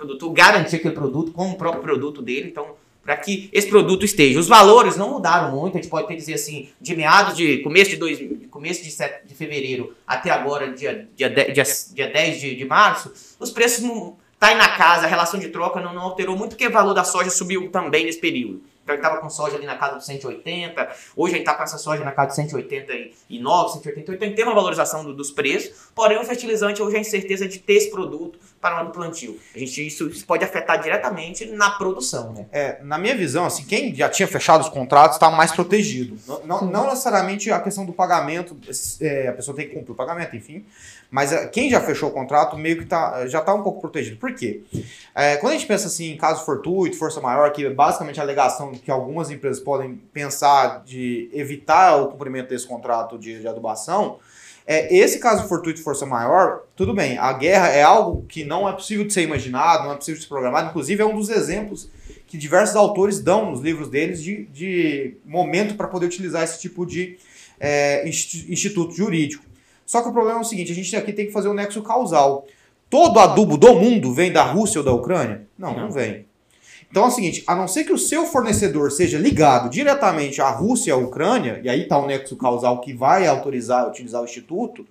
Para 0.00 0.06
produtor 0.06 0.32
garantir 0.32 0.76
aquele 0.76 0.94
produto 0.94 1.30
com 1.30 1.50
o 1.50 1.56
próprio 1.56 1.82
produto 1.82 2.22
dele. 2.22 2.48
Então, 2.48 2.74
para 3.02 3.16
que 3.16 3.50
esse 3.52 3.68
produto 3.68 4.02
esteja. 4.02 4.40
Os 4.40 4.48
valores 4.48 4.96
não 4.96 5.10
mudaram 5.10 5.54
muito, 5.54 5.76
a 5.76 5.80
gente 5.80 5.90
pode 5.90 6.14
dizer 6.16 6.34
assim, 6.34 6.70
de 6.80 6.96
meados 6.96 7.36
de 7.36 7.58
começo 7.58 7.90
de, 7.90 7.96
dois, 7.96 8.18
começo 8.50 8.82
de, 8.82 8.90
set, 8.90 9.26
de 9.26 9.34
fevereiro 9.34 9.94
até 10.06 10.30
agora, 10.30 10.72
dia, 10.72 11.06
dia, 11.14 11.28
dia, 11.28 11.64
dia 11.92 12.08
10 12.08 12.40
de, 12.40 12.56
de 12.56 12.64
março, 12.64 13.12
os 13.38 13.50
preços 13.50 13.84
não 13.84 14.16
tá 14.38 14.48
aí 14.48 14.54
na 14.54 14.68
casa, 14.70 15.04
a 15.04 15.08
relação 15.08 15.38
de 15.38 15.48
troca 15.48 15.80
não, 15.80 15.92
não 15.92 16.02
alterou 16.02 16.34
muito, 16.36 16.50
porque 16.50 16.66
o 16.66 16.70
valor 16.70 16.94
da 16.94 17.04
soja 17.04 17.28
subiu 17.28 17.70
também 17.70 18.06
nesse 18.06 18.20
período. 18.20 18.62
Então 18.82 18.94
ele 18.94 19.02
estava 19.02 19.20
com 19.20 19.28
soja 19.28 19.56
ali 19.56 19.66
na 19.66 19.76
casa 19.76 19.96
dos 19.96 20.06
180, 20.06 20.88
hoje 21.14 21.34
ele 21.34 21.40
está 21.40 21.54
com 21.54 21.62
essa 21.62 21.78
soja 21.78 22.02
na 22.02 22.12
casa 22.12 22.30
de 22.30 22.34
189, 22.36 23.72
188, 23.72 24.12
então 24.12 24.34
tem 24.34 24.44
uma 24.44 24.54
valorização 24.54 25.04
do, 25.04 25.14
dos 25.14 25.30
preços, 25.30 25.90
porém 25.94 26.18
o 26.18 26.24
fertilizante 26.24 26.82
hoje 26.82 26.96
é 26.96 26.98
a 26.98 27.02
incerteza 27.02 27.46
de 27.46 27.58
ter 27.58 27.74
esse 27.74 27.90
produto 27.90 28.38
para 28.60 28.76
o 28.76 28.80
ano 28.80 28.88
do 28.90 28.92
plantio. 28.92 29.38
A 29.54 29.58
gente, 29.58 29.86
isso, 29.86 30.06
isso, 30.08 30.26
pode 30.26 30.44
afetar 30.44 30.80
diretamente 30.80 31.46
na 31.46 31.70
produção. 31.70 32.32
Né? 32.32 32.46
É, 32.52 32.78
na 32.82 32.98
minha 32.98 33.16
visão, 33.16 33.46
assim, 33.46 33.64
quem 33.64 33.94
já 33.94 34.08
tinha 34.08 34.28
fechado 34.28 34.60
os 34.60 34.68
contratos 34.68 35.16
está 35.16 35.30
mais 35.30 35.50
protegido. 35.50 36.18
Não, 36.26 36.46
não, 36.46 36.60
não, 36.66 36.84
necessariamente 36.90 37.50
a 37.50 37.58
questão 37.58 37.86
do 37.86 37.92
pagamento, 37.92 38.54
é, 39.00 39.28
a 39.28 39.32
pessoa 39.32 39.56
tem 39.56 39.66
que 39.66 39.74
cumprir 39.74 39.92
o 39.92 39.94
pagamento, 39.94 40.36
enfim, 40.36 40.66
mas 41.10 41.32
é, 41.32 41.46
quem 41.46 41.70
já 41.70 41.80
fechou 41.80 42.10
o 42.10 42.12
contrato 42.12 42.56
meio 42.58 42.78
que 42.78 42.84
tá, 42.84 43.26
já 43.26 43.38
está 43.38 43.54
um 43.54 43.62
pouco 43.62 43.80
protegido. 43.80 44.18
Por 44.18 44.34
quê? 44.34 44.62
É, 45.14 45.36
quando 45.36 45.54
a 45.54 45.56
gente 45.56 45.66
pensa 45.66 45.86
assim 45.86 46.12
em 46.12 46.16
caso 46.18 46.44
fortuito, 46.44 46.98
força 46.98 47.20
maior, 47.20 47.50
que 47.52 47.64
é 47.64 47.70
basicamente 47.70 48.20
a 48.20 48.22
alegação 48.22 48.72
que 48.72 48.90
algumas 48.90 49.30
empresas 49.30 49.62
podem 49.62 49.94
pensar 50.12 50.82
de 50.84 51.30
evitar 51.32 51.96
o 51.96 52.08
cumprimento 52.08 52.50
desse 52.50 52.66
contrato 52.66 53.18
de, 53.18 53.40
de 53.40 53.48
adubação, 53.48 54.18
é, 54.72 54.96
esse 54.96 55.18
caso 55.18 55.48
fortuito 55.48 55.82
força 55.82 56.06
maior, 56.06 56.62
tudo 56.76 56.94
bem, 56.94 57.18
a 57.18 57.32
guerra 57.32 57.70
é 57.70 57.82
algo 57.82 58.24
que 58.28 58.44
não 58.44 58.68
é 58.68 58.72
possível 58.72 59.04
de 59.04 59.12
ser 59.12 59.22
imaginado, 59.22 59.82
não 59.82 59.94
é 59.94 59.96
possível 59.96 60.14
de 60.14 60.22
ser 60.22 60.28
programado, 60.28 60.68
inclusive 60.68 61.02
é 61.02 61.04
um 61.04 61.16
dos 61.16 61.28
exemplos 61.28 61.90
que 62.24 62.38
diversos 62.38 62.76
autores 62.76 63.18
dão 63.18 63.50
nos 63.50 63.60
livros 63.60 63.88
deles 63.88 64.22
de, 64.22 64.44
de 64.44 65.16
momento 65.26 65.74
para 65.74 65.88
poder 65.88 66.06
utilizar 66.06 66.44
esse 66.44 66.60
tipo 66.60 66.86
de 66.86 67.18
é, 67.58 68.08
instituto 68.08 68.94
jurídico. 68.94 69.44
Só 69.84 70.02
que 70.02 70.08
o 70.08 70.12
problema 70.12 70.38
é 70.38 70.42
o 70.42 70.44
seguinte: 70.44 70.70
a 70.70 70.74
gente 70.76 70.94
aqui 70.94 71.12
tem 71.12 71.26
que 71.26 71.32
fazer 71.32 71.48
um 71.48 71.54
nexo 71.54 71.82
causal. 71.82 72.46
Todo 72.88 73.18
adubo 73.18 73.56
do 73.56 73.74
mundo 73.74 74.14
vem 74.14 74.30
da 74.30 74.44
Rússia 74.44 74.78
ou 74.78 74.84
da 74.84 74.92
Ucrânia? 74.92 75.48
Não, 75.58 75.76
não 75.76 75.90
vem. 75.90 76.26
Então 76.90 77.04
é 77.04 77.06
o 77.06 77.10
seguinte: 77.10 77.44
a 77.46 77.54
não 77.54 77.68
ser 77.68 77.84
que 77.84 77.92
o 77.92 77.98
seu 77.98 78.26
fornecedor 78.26 78.90
seja 78.90 79.18
ligado 79.18 79.70
diretamente 79.70 80.40
à 80.40 80.50
Rússia 80.50 80.90
e 80.90 80.92
à 80.92 80.96
Ucrânia, 80.96 81.60
e 81.62 81.68
aí 81.68 81.82
está 81.82 81.98
o 81.98 82.06
nexo 82.06 82.36
causal 82.36 82.80
que 82.80 82.92
vai 82.92 83.26
autorizar 83.26 83.88
utilizar 83.88 84.20
o 84.20 84.24
instituto, 84.24 84.86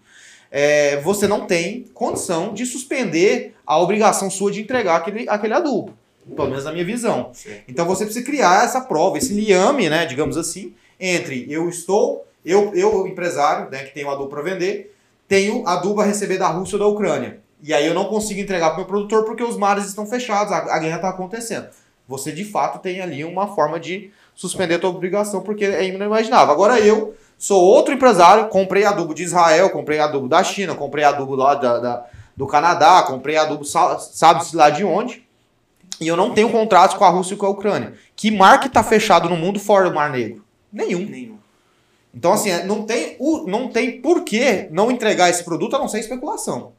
é, 0.49 0.97
você 1.01 1.27
não 1.27 1.45
tem 1.45 1.85
condição 1.93 2.53
de 2.53 2.65
suspender 2.65 3.55
a 3.65 3.77
obrigação 3.77 4.29
sua 4.29 4.51
de 4.51 4.61
entregar 4.61 4.95
aquele, 4.95 5.27
aquele 5.29 5.53
adubo. 5.53 5.93
Pelo 6.35 6.49
menos 6.49 6.63
na 6.63 6.71
minha 6.71 6.85
visão. 6.85 7.31
Então 7.67 7.85
você 7.85 8.05
precisa 8.05 8.25
criar 8.25 8.63
essa 8.63 8.81
prova, 8.81 9.17
esse 9.17 9.33
liame, 9.33 9.89
né, 9.89 10.05
digamos 10.05 10.37
assim, 10.37 10.73
entre 10.99 11.45
eu 11.49 11.67
estou 11.67 12.25
eu, 12.45 12.73
eu 12.73 13.05
empresário, 13.05 13.69
né, 13.69 13.83
que 13.83 13.93
tenho 13.93 14.09
adubo 14.09 14.29
para 14.29 14.41
vender, 14.41 14.95
tenho 15.27 15.67
adubo 15.67 16.01
a 16.01 16.05
receber 16.05 16.37
da 16.37 16.47
Rússia 16.47 16.75
ou 16.75 16.79
da 16.79 16.87
Ucrânia. 16.87 17.39
E 17.61 17.73
aí 17.73 17.85
eu 17.85 17.93
não 17.93 18.05
consigo 18.05 18.39
entregar 18.39 18.69
para 18.69 18.75
o 18.75 18.77
meu 18.79 18.87
produtor 18.87 19.25
porque 19.25 19.43
os 19.43 19.57
mares 19.57 19.85
estão 19.85 20.05
fechados, 20.05 20.51
a, 20.51 20.75
a 20.75 20.79
guerra 20.79 20.95
está 20.95 21.09
acontecendo. 21.09 21.67
Você 22.09 22.31
de 22.31 22.43
fato 22.43 22.79
tem 22.79 23.01
ali 23.01 23.23
uma 23.23 23.55
forma 23.55 23.79
de 23.79 24.09
suspender 24.33 24.75
a 24.75 24.79
tua 24.79 24.89
obrigação 24.89 25.41
porque 25.41 25.63
é 25.63 25.85
inimaginável. 25.85 26.51
Agora 26.51 26.79
eu 26.79 27.13
sou 27.37 27.63
outro 27.63 27.93
empresário, 27.93 28.47
comprei 28.47 28.83
adubo 28.83 29.13
de 29.13 29.21
Israel, 29.21 29.69
comprei 29.69 29.99
adubo 29.99 30.27
da 30.27 30.43
China, 30.43 30.73
comprei 30.73 31.03
adubo 31.03 31.35
lá 31.35 31.53
da, 31.53 31.77
da 31.77 32.05
do 32.35 32.47
Canadá, 32.47 33.03
comprei 33.03 33.37
adubo 33.37 33.63
sabe-se 33.63 34.55
lá 34.55 34.71
de 34.71 34.83
onde, 34.83 35.27
e 36.01 36.07
eu 36.07 36.15
não 36.15 36.33
tenho 36.33 36.49
contratos 36.49 36.97
com 36.97 37.03
a 37.03 37.09
Rússia 37.09 37.35
e 37.35 37.37
com 37.37 37.45
a 37.45 37.49
Ucrânia. 37.49 37.93
Que 38.15 38.31
mar 38.31 38.59
que 38.59 38.67
está 38.67 38.81
fechado 38.81 39.29
no 39.29 39.37
mundo 39.37 39.59
fora 39.59 39.89
do 39.89 39.93
Mar 39.93 40.09
Negro? 40.09 40.43
Nenhum. 40.71 41.05
Nenhum. 41.05 41.37
Então, 42.15 42.33
assim, 42.33 42.49
é, 42.49 42.63
não 42.63 42.85
tem, 42.85 43.17
não 43.45 43.67
tem 43.67 44.01
por 44.01 44.23
que 44.23 44.67
não 44.71 44.89
entregar 44.89 45.29
esse 45.29 45.43
produto 45.43 45.75
a 45.75 45.79
não 45.79 45.87
ser 45.87 45.99
especulação. 45.99 46.71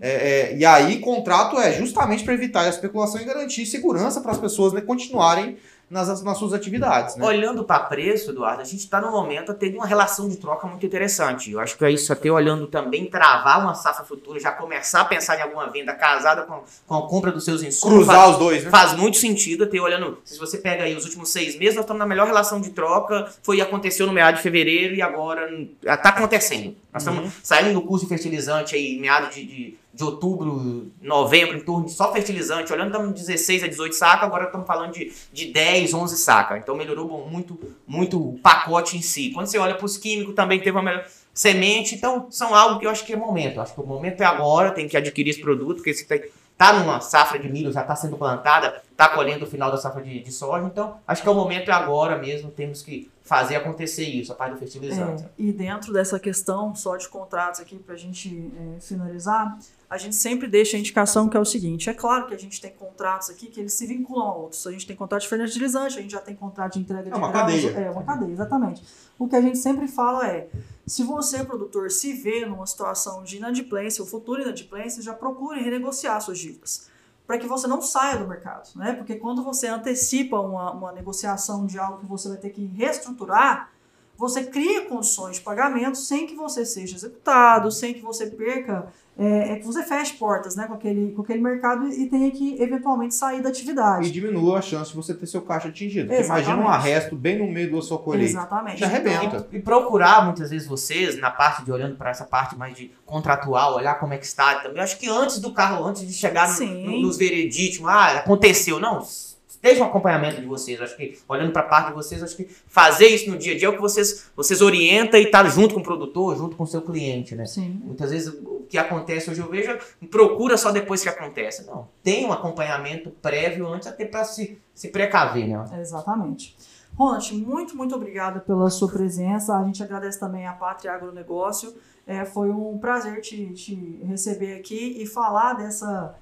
É, 0.00 0.10
é, 0.10 0.56
e 0.56 0.64
aí, 0.64 1.00
contrato 1.00 1.58
é 1.58 1.72
justamente 1.72 2.22
para 2.24 2.34
evitar 2.34 2.62
a 2.62 2.68
especulação 2.68 3.20
e 3.20 3.24
garantir 3.24 3.66
segurança 3.66 4.20
para 4.20 4.30
as 4.30 4.38
pessoas 4.38 4.72
né, 4.72 4.80
continuarem 4.80 5.58
nas, 5.90 6.22
nas 6.22 6.38
suas 6.38 6.52
atividades. 6.52 7.16
Né? 7.16 7.24
Olhando 7.24 7.64
para 7.64 7.80
preço, 7.80 8.30
Eduardo, 8.30 8.60
a 8.60 8.64
gente 8.64 8.80
está 8.80 9.00
no 9.00 9.10
momento 9.10 9.52
a 9.52 9.54
ter 9.54 9.74
uma 9.74 9.86
relação 9.86 10.28
de 10.28 10.36
troca 10.36 10.66
muito 10.66 10.84
interessante. 10.84 11.50
Eu 11.50 11.60
acho 11.60 11.76
que 11.76 11.84
é 11.84 11.90
isso 11.90 12.12
até 12.12 12.30
olhando 12.30 12.66
também 12.66 13.06
travar 13.06 13.60
uma 13.60 13.74
safra 13.74 14.04
futura, 14.04 14.38
já 14.38 14.52
começar 14.52 15.00
a 15.00 15.04
pensar 15.04 15.38
em 15.38 15.42
alguma 15.42 15.68
venda 15.70 15.94
casada 15.94 16.42
com, 16.42 16.62
com 16.86 16.94
a 16.94 17.08
compra 17.08 17.32
dos 17.32 17.44
seus 17.44 17.62
insumos. 17.62 17.96
Cruzar 17.96 18.16
faz, 18.16 18.30
os 18.32 18.38
dois, 18.38 18.64
né? 18.64 18.70
Faz 18.70 18.92
muito 18.92 19.16
sentido 19.16 19.64
até 19.64 19.80
olhando. 19.80 20.18
Se 20.24 20.38
você 20.38 20.58
pega 20.58 20.84
aí 20.84 20.94
os 20.94 21.04
últimos 21.04 21.30
seis 21.30 21.56
meses, 21.56 21.74
nós 21.74 21.84
estamos 21.84 21.98
na 21.98 22.06
melhor 22.06 22.26
relação 22.26 22.60
de 22.60 22.70
troca. 22.70 23.28
Foi 23.42 23.60
aconteceu 23.60 24.06
no 24.06 24.12
meado 24.12 24.36
de 24.36 24.42
fevereiro 24.42 24.94
e 24.94 25.02
agora 25.02 25.50
está 25.82 26.10
acontecendo. 26.10 26.76
Nós 26.92 27.02
estamos 27.02 27.24
uhum. 27.24 27.30
saindo 27.42 27.74
do 27.74 27.82
curso 27.82 28.04
de 28.04 28.08
fertilizante 28.08 28.74
aí, 28.74 28.98
meado 28.98 29.32
de, 29.32 29.44
de 29.44 29.78
de 29.92 30.04
outubro, 30.04 30.92
novembro, 31.00 31.56
em 31.56 31.60
torno 31.60 31.86
de 31.86 31.92
só 31.92 32.12
fertilizante, 32.12 32.72
olhando 32.72 32.88
estamos 32.88 33.14
de 33.14 33.20
16 33.20 33.64
a 33.64 33.66
18 33.66 33.94
sacas, 33.94 34.24
agora 34.24 34.44
estamos 34.44 34.66
falando 34.66 34.92
de, 34.92 35.12
de 35.32 35.46
10, 35.46 35.94
11 35.94 36.16
sacas. 36.16 36.58
Então 36.58 36.76
melhorou 36.76 37.26
muito, 37.28 37.58
muito 37.86 38.28
o 38.28 38.38
pacote 38.38 38.96
em 38.96 39.02
si. 39.02 39.30
Quando 39.30 39.46
você 39.46 39.58
olha 39.58 39.74
para 39.74 39.86
os 39.86 39.96
químicos, 39.96 40.34
também 40.34 40.58
teve 40.58 40.72
uma 40.72 40.82
melhor 40.82 41.04
semente. 41.32 41.94
Então 41.94 42.26
são 42.30 42.54
algo 42.54 42.78
que 42.78 42.86
eu 42.86 42.90
acho 42.90 43.04
que 43.04 43.12
é 43.12 43.16
momento. 43.16 43.60
Acho 43.60 43.74
que 43.74 43.80
o 43.80 43.86
momento 43.86 44.20
é 44.20 44.26
agora, 44.26 44.70
tem 44.70 44.86
que 44.86 44.96
adquirir 44.96 45.30
esse 45.30 45.40
produto, 45.40 45.76
porque 45.76 45.94
você 45.94 46.04
está 46.52 46.72
numa 46.72 47.00
safra 47.00 47.38
de 47.38 47.48
milho, 47.48 47.72
já 47.72 47.80
está 47.80 47.96
sendo 47.96 48.16
plantada, 48.16 48.82
está 48.98 49.08
colhendo 49.10 49.44
o 49.44 49.48
final 49.48 49.70
da 49.70 49.76
safra 49.76 50.02
de, 50.02 50.20
de, 50.20 50.32
soja. 50.32 50.66
Então, 50.66 50.98
acho 51.06 51.22
que 51.22 51.28
é 51.28 51.30
o 51.30 51.34
momento 51.34 51.70
é 51.70 51.72
agora 51.72 52.18
mesmo, 52.18 52.50
temos 52.50 52.82
que 52.82 53.08
fazer 53.22 53.54
acontecer 53.54 54.02
isso, 54.02 54.32
a 54.32 54.34
parte 54.34 54.54
do 54.54 54.58
fertilizante. 54.58 55.22
É, 55.22 55.28
e 55.38 55.52
dentro 55.52 55.92
dessa 55.92 56.18
questão 56.18 56.74
só 56.74 56.96
de 56.96 57.08
contratos 57.08 57.60
aqui, 57.60 57.76
para 57.78 57.94
a 57.94 57.96
gente 57.96 58.50
é, 58.76 58.80
finalizar, 58.80 59.56
a 59.88 59.96
gente 59.96 60.16
sempre 60.16 60.48
deixa 60.48 60.76
a 60.76 60.80
indicação 60.80 61.28
que 61.28 61.36
é 61.36 61.40
o 61.40 61.44
seguinte: 61.44 61.88
é 61.88 61.94
claro 61.94 62.26
que 62.26 62.34
a 62.34 62.38
gente 62.38 62.60
tem 62.60 62.72
contratos 62.72 63.30
aqui 63.30 63.46
que 63.46 63.60
eles 63.60 63.72
se 63.72 63.86
vinculam 63.86 64.26
a 64.26 64.34
outros. 64.34 64.66
A 64.66 64.72
gente 64.72 64.84
tem 64.84 64.96
contrato 64.96 65.22
de 65.22 65.28
fertilizante, 65.28 65.96
a 65.96 66.02
gente 66.02 66.10
já 66.10 66.20
tem 66.20 66.34
contrato 66.34 66.72
de 66.72 66.80
entrega 66.80 67.04
de 67.04 67.12
É 67.12 67.14
uma 67.14 67.30
cadeia. 67.30 67.70
É 67.70 67.90
uma 67.90 68.02
cadeia, 68.02 68.32
exatamente. 68.32 68.82
O 69.16 69.28
que 69.28 69.36
a 69.36 69.40
gente 69.40 69.58
sempre 69.58 69.86
fala 69.86 70.26
é: 70.26 70.48
se 70.84 71.04
você, 71.04 71.44
produtor, 71.44 71.88
se 71.92 72.14
vê 72.14 72.44
numa 72.44 72.66
situação 72.66 73.22
de 73.22 73.36
inadimplência 73.36 74.02
ou 74.02 74.08
futura 74.08 74.42
inadimplência, 74.42 75.00
já 75.00 75.14
procure 75.14 75.62
renegociar 75.62 76.20
suas 76.20 76.40
dívidas. 76.40 76.87
Para 77.28 77.36
que 77.36 77.46
você 77.46 77.66
não 77.66 77.82
saia 77.82 78.16
do 78.16 78.26
mercado. 78.26 78.70
Né? 78.74 78.94
Porque 78.94 79.16
quando 79.16 79.44
você 79.44 79.66
antecipa 79.66 80.40
uma, 80.40 80.72
uma 80.72 80.92
negociação 80.92 81.66
de 81.66 81.78
algo 81.78 81.98
que 81.98 82.06
você 82.06 82.26
vai 82.26 82.38
ter 82.38 82.48
que 82.48 82.64
reestruturar, 82.64 83.70
você 84.18 84.42
cria 84.42 84.84
condições 84.86 85.36
de 85.36 85.42
pagamento 85.42 85.96
sem 85.96 86.26
que 86.26 86.34
você 86.34 86.66
seja 86.66 86.96
executado, 86.96 87.70
sem 87.70 87.94
que 87.94 88.02
você 88.02 88.26
perca 88.26 88.92
é, 89.16 89.52
é, 89.52 89.56
que 89.56 89.66
você 89.66 89.82
feche 89.82 90.14
portas 90.14 90.54
né, 90.54 90.66
com, 90.68 90.74
aquele, 90.74 91.10
com 91.10 91.22
aquele 91.22 91.40
mercado 91.40 91.88
e 91.88 92.06
tenha 92.06 92.30
que 92.30 92.60
eventualmente 92.62 93.16
sair 93.16 93.42
da 93.42 93.48
atividade. 93.48 94.06
E 94.06 94.10
diminua 94.12 94.58
a 94.58 94.62
chance 94.62 94.90
de 94.90 94.96
você 94.96 95.12
ter 95.12 95.26
seu 95.26 95.42
caixa 95.42 95.68
atingido. 95.68 96.12
imagina 96.12 96.56
um 96.56 96.68
arresto 96.68 97.16
bem 97.16 97.38
no 97.38 97.52
meio 97.52 97.72
da 97.72 97.82
sua 97.82 97.98
colheita. 97.98 98.30
Exatamente. 98.30 98.78
Já 98.78 98.86
arrebenta. 98.86 99.48
E, 99.52 99.56
e, 99.56 99.60
procurar 99.60 100.24
muitas 100.24 100.50
vezes 100.50 100.68
vocês, 100.68 101.18
na 101.18 101.32
parte 101.32 101.64
de 101.64 101.72
olhando 101.72 101.96
para 101.96 102.10
essa 102.10 102.24
parte 102.24 102.56
mais 102.56 102.76
de 102.76 102.92
contratual, 103.04 103.76
olhar 103.76 103.98
como 103.98 104.14
é 104.14 104.18
que 104.18 104.26
está 104.26 104.56
também. 104.56 104.78
Eu 104.78 104.84
acho 104.84 104.96
que 104.98 105.08
antes 105.08 105.40
do 105.40 105.52
carro, 105.52 105.84
antes 105.84 106.06
de 106.06 106.12
chegar 106.12 106.56
no, 106.56 106.66
no, 106.66 107.00
nos 107.02 107.16
vereditos, 107.16 107.84
ah, 107.84 108.18
aconteceu. 108.18 108.78
Não, 108.78 109.04
esteja 109.48 109.82
um 109.82 109.86
acompanhamento 109.86 110.40
de 110.40 110.46
vocês. 110.46 110.80
Acho 110.80 110.96
que, 110.96 111.18
olhando 111.28 111.52
para 111.52 111.62
a 111.62 111.66
parte 111.66 111.88
de 111.88 111.94
vocês, 111.94 112.22
acho 112.22 112.36
que 112.36 112.44
fazer 112.44 113.08
isso 113.08 113.30
no 113.30 113.38
dia 113.38 113.54
a 113.54 113.58
dia 113.58 113.66
é 113.66 113.70
o 113.70 113.74
que 113.74 113.80
vocês, 113.80 114.30
vocês 114.36 114.60
orientam 114.60 115.18
e 115.18 115.24
estar 115.24 115.42
tá 115.42 115.50
junto 115.50 115.74
com 115.74 115.80
o 115.80 115.82
produtor, 115.82 116.36
junto 116.36 116.56
com 116.56 116.64
o 116.64 116.66
seu 116.66 116.82
cliente, 116.82 117.34
né? 117.34 117.46
Sim. 117.46 117.80
Muitas 117.84 118.10
vezes 118.10 118.28
o 118.28 118.66
que 118.68 118.76
acontece 118.76 119.30
hoje 119.30 119.40
eu 119.40 119.48
vejo, 119.48 119.76
procura 120.10 120.56
só 120.56 120.70
depois 120.70 121.02
que 121.02 121.08
acontece. 121.08 121.66
Não, 121.66 121.88
tem 122.02 122.26
um 122.26 122.32
acompanhamento 122.32 123.10
prévio 123.10 123.66
antes 123.66 123.88
até 123.88 124.04
para 124.04 124.24
se, 124.24 124.58
se 124.74 124.88
precaver, 124.88 125.48
né? 125.48 125.64
Exatamente. 125.80 126.54
Ronald, 126.96 127.32
muito, 127.34 127.76
muito 127.76 127.94
obrigada 127.94 128.40
pela 128.40 128.68
sua 128.70 128.88
presença. 128.88 129.56
A 129.56 129.64
gente 129.64 129.82
agradece 129.82 130.18
também 130.18 130.46
a 130.46 130.52
Pátria 130.52 130.92
Agronegócio. 130.92 131.74
É, 132.06 132.24
foi 132.24 132.50
um 132.50 132.78
prazer 132.78 133.20
te, 133.20 133.52
te 133.52 134.00
receber 134.04 134.54
aqui 134.54 134.96
e 134.98 135.06
falar 135.06 135.52
dessa 135.52 136.14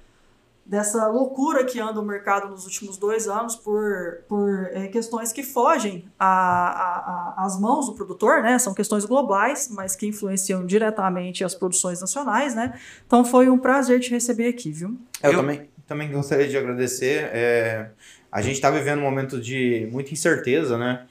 dessa 0.67 1.07
loucura 1.07 1.63
que 1.63 1.79
anda 1.79 1.99
o 1.99 2.03
mercado 2.03 2.49
nos 2.49 2.65
últimos 2.65 2.97
dois 2.97 3.27
anos 3.27 3.55
por, 3.55 4.23
por 4.27 4.69
é, 4.73 4.87
questões 4.87 5.31
que 5.31 5.41
fogem 5.41 6.03
às 6.19 7.57
mãos 7.57 7.85
do 7.85 7.93
produtor, 7.93 8.43
né? 8.43 8.59
São 8.59 8.73
questões 8.73 9.05
globais, 9.05 9.69
mas 9.71 9.95
que 9.95 10.05
influenciam 10.05 10.65
diretamente 10.65 11.43
as 11.43 11.55
produções 11.55 12.01
nacionais, 12.01 12.53
né? 12.53 12.77
Então 13.05 13.23
foi 13.23 13.49
um 13.49 13.57
prazer 13.57 14.01
te 14.01 14.11
receber 14.11 14.49
aqui, 14.49 14.69
viu? 14.69 14.97
Eu, 15.23 15.31
Eu... 15.31 15.37
também, 15.37 15.69
também 15.87 16.11
gostaria 16.11 16.47
de 16.47 16.57
agradecer. 16.57 17.29
É, 17.31 17.89
a 18.29 18.41
gente 18.41 18.55
está 18.55 18.69
vivendo 18.69 18.99
um 18.99 19.03
momento 19.03 19.39
de 19.39 19.87
muita 19.89 20.11
incerteza, 20.11 20.77
né? 20.77 21.05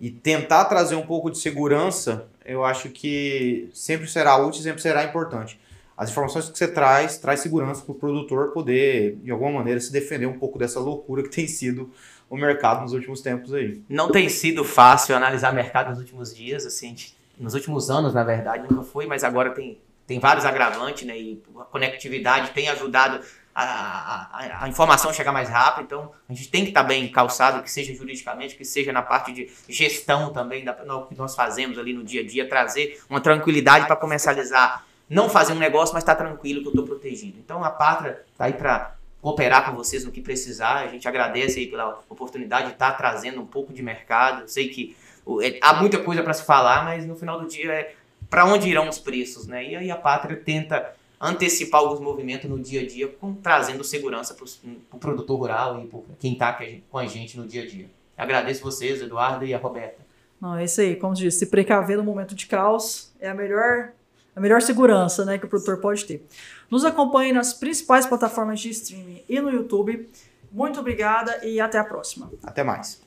E 0.00 0.10
tentar 0.10 0.64
trazer 0.64 0.96
um 0.96 1.06
pouco 1.06 1.30
de 1.30 1.38
segurança, 1.38 2.26
eu 2.44 2.64
acho 2.64 2.90
que 2.90 3.70
sempre 3.72 4.08
será 4.08 4.36
útil, 4.36 4.62
sempre 4.62 4.82
será 4.82 5.04
importante 5.04 5.58
as 5.96 6.10
informações 6.10 6.50
que 6.50 6.58
você 6.58 6.68
traz, 6.68 7.16
traz 7.16 7.40
segurança 7.40 7.82
para 7.82 7.92
o 7.92 7.94
produtor 7.94 8.52
poder, 8.52 9.16
de 9.22 9.30
alguma 9.30 9.50
maneira, 9.50 9.80
se 9.80 9.90
defender 9.90 10.26
um 10.26 10.38
pouco 10.38 10.58
dessa 10.58 10.78
loucura 10.78 11.22
que 11.22 11.30
tem 11.30 11.48
sido 11.48 11.90
o 12.28 12.36
mercado 12.36 12.82
nos 12.82 12.92
últimos 12.92 13.22
tempos 13.22 13.54
aí. 13.54 13.82
Não 13.88 14.10
tem 14.10 14.28
sido 14.28 14.62
fácil 14.62 15.16
analisar 15.16 15.54
mercado 15.54 15.90
nos 15.90 15.98
últimos 15.98 16.34
dias, 16.34 16.66
assim, 16.66 16.94
nos 17.38 17.54
últimos 17.54 17.90
anos, 17.90 18.12
na 18.12 18.24
verdade, 18.24 18.66
nunca 18.68 18.82
foi, 18.82 19.06
mas 19.06 19.24
agora 19.24 19.50
tem, 19.50 19.80
tem 20.06 20.18
vários 20.18 20.44
agravantes, 20.44 21.06
né, 21.06 21.18
e 21.18 21.42
a 21.58 21.64
conectividade 21.64 22.50
tem 22.50 22.68
ajudado 22.68 23.20
a, 23.54 23.64
a, 23.64 24.64
a, 24.64 24.68
informação 24.68 25.14
chegar 25.14 25.32
mais 25.32 25.48
rápido, 25.48 25.84
então 25.84 26.12
a 26.28 26.34
gente 26.34 26.50
tem 26.50 26.62
que 26.62 26.68
estar 26.68 26.82
tá 26.82 26.88
bem 26.88 27.10
calçado, 27.10 27.62
que 27.62 27.70
seja 27.70 27.94
juridicamente, 27.94 28.54
que 28.54 28.66
seja 28.66 28.92
na 28.92 29.00
parte 29.00 29.32
de 29.32 29.50
gestão 29.66 30.30
também, 30.30 30.62
da, 30.62 30.84
no 30.84 31.06
que 31.06 31.16
nós 31.16 31.34
fazemos 31.34 31.78
ali 31.78 31.94
no 31.94 32.04
dia 32.04 32.20
a 32.20 32.26
dia, 32.26 32.46
trazer 32.46 33.00
uma 33.08 33.18
tranquilidade 33.18 33.86
para 33.86 33.96
comercializar 33.96 34.84
não 35.08 35.28
fazer 35.28 35.52
um 35.52 35.58
negócio, 35.58 35.94
mas 35.94 36.02
está 36.02 36.14
tranquilo 36.14 36.60
que 36.60 36.68
eu 36.68 36.72
estou 36.72 36.84
protegido. 36.84 37.38
Então 37.38 37.62
a 37.62 37.70
Pátria 37.70 38.22
está 38.32 38.46
aí 38.46 38.52
para 38.52 38.96
cooperar 39.20 39.68
com 39.68 39.76
vocês 39.76 40.04
no 40.04 40.10
que 40.10 40.20
precisar. 40.20 40.76
A 40.76 40.88
gente 40.88 41.06
agradece 41.06 41.60
aí 41.60 41.66
pela 41.66 42.00
oportunidade 42.08 42.68
de 42.68 42.72
estar 42.72 42.92
tá 42.92 42.96
trazendo 42.96 43.40
um 43.40 43.46
pouco 43.46 43.72
de 43.72 43.82
mercado. 43.82 44.42
Eu 44.42 44.48
sei 44.48 44.68
que 44.68 44.96
é, 45.42 45.58
há 45.60 45.74
muita 45.74 45.98
coisa 45.98 46.22
para 46.22 46.32
se 46.32 46.44
falar, 46.44 46.84
mas 46.84 47.06
no 47.06 47.16
final 47.16 47.40
do 47.40 47.48
dia 47.48 47.72
é 47.72 47.94
para 48.30 48.44
onde 48.44 48.68
irão 48.68 48.88
os 48.88 48.98
preços, 48.98 49.46
né? 49.46 49.64
E 49.64 49.76
aí 49.76 49.90
a 49.90 49.96
Pátria 49.96 50.36
tenta 50.36 50.94
antecipar 51.20 51.80
alguns 51.80 52.00
movimentos 52.00 52.48
no 52.48 52.58
dia 52.58 52.82
a 52.82 52.86
dia, 52.86 53.08
com, 53.08 53.34
trazendo 53.34 53.82
segurança 53.82 54.34
para 54.34 54.44
o 54.44 54.48
pro 54.90 54.98
produtor 54.98 55.38
rural 55.38 55.82
e 55.82 55.86
para 55.86 56.00
quem 56.18 56.32
está 56.34 56.58
com 56.90 56.98
a 56.98 57.06
gente 57.06 57.38
no 57.38 57.46
dia 57.46 57.62
a 57.62 57.66
dia. 57.66 57.88
agradeço 58.16 58.62
vocês, 58.62 59.00
Eduardo 59.00 59.44
e 59.44 59.54
a 59.54 59.58
Roberta. 59.58 60.04
Não, 60.40 60.56
é 60.56 60.64
isso 60.64 60.80
aí. 60.80 60.96
Como 60.96 61.14
disse, 61.14 61.38
se 61.38 61.46
precaver 61.46 61.96
no 61.96 62.04
momento 62.04 62.34
de 62.34 62.46
caos 62.46 63.12
é 63.18 63.28
a 63.28 63.34
melhor 63.34 63.92
a 64.36 64.40
melhor 64.40 64.60
segurança 64.60 65.24
né, 65.24 65.38
que 65.38 65.46
o 65.46 65.48
produtor 65.48 65.78
pode 65.78 66.04
ter. 66.04 66.26
Nos 66.70 66.84
acompanhe 66.84 67.32
nas 67.32 67.54
principais 67.54 68.04
plataformas 68.04 68.60
de 68.60 68.68
streaming 68.68 69.24
e 69.26 69.40
no 69.40 69.50
YouTube. 69.50 70.08
Muito 70.52 70.78
obrigada 70.78 71.42
e 71.42 71.58
até 71.58 71.78
a 71.78 71.84
próxima. 71.84 72.30
Até 72.44 72.62
mais. 72.62 73.00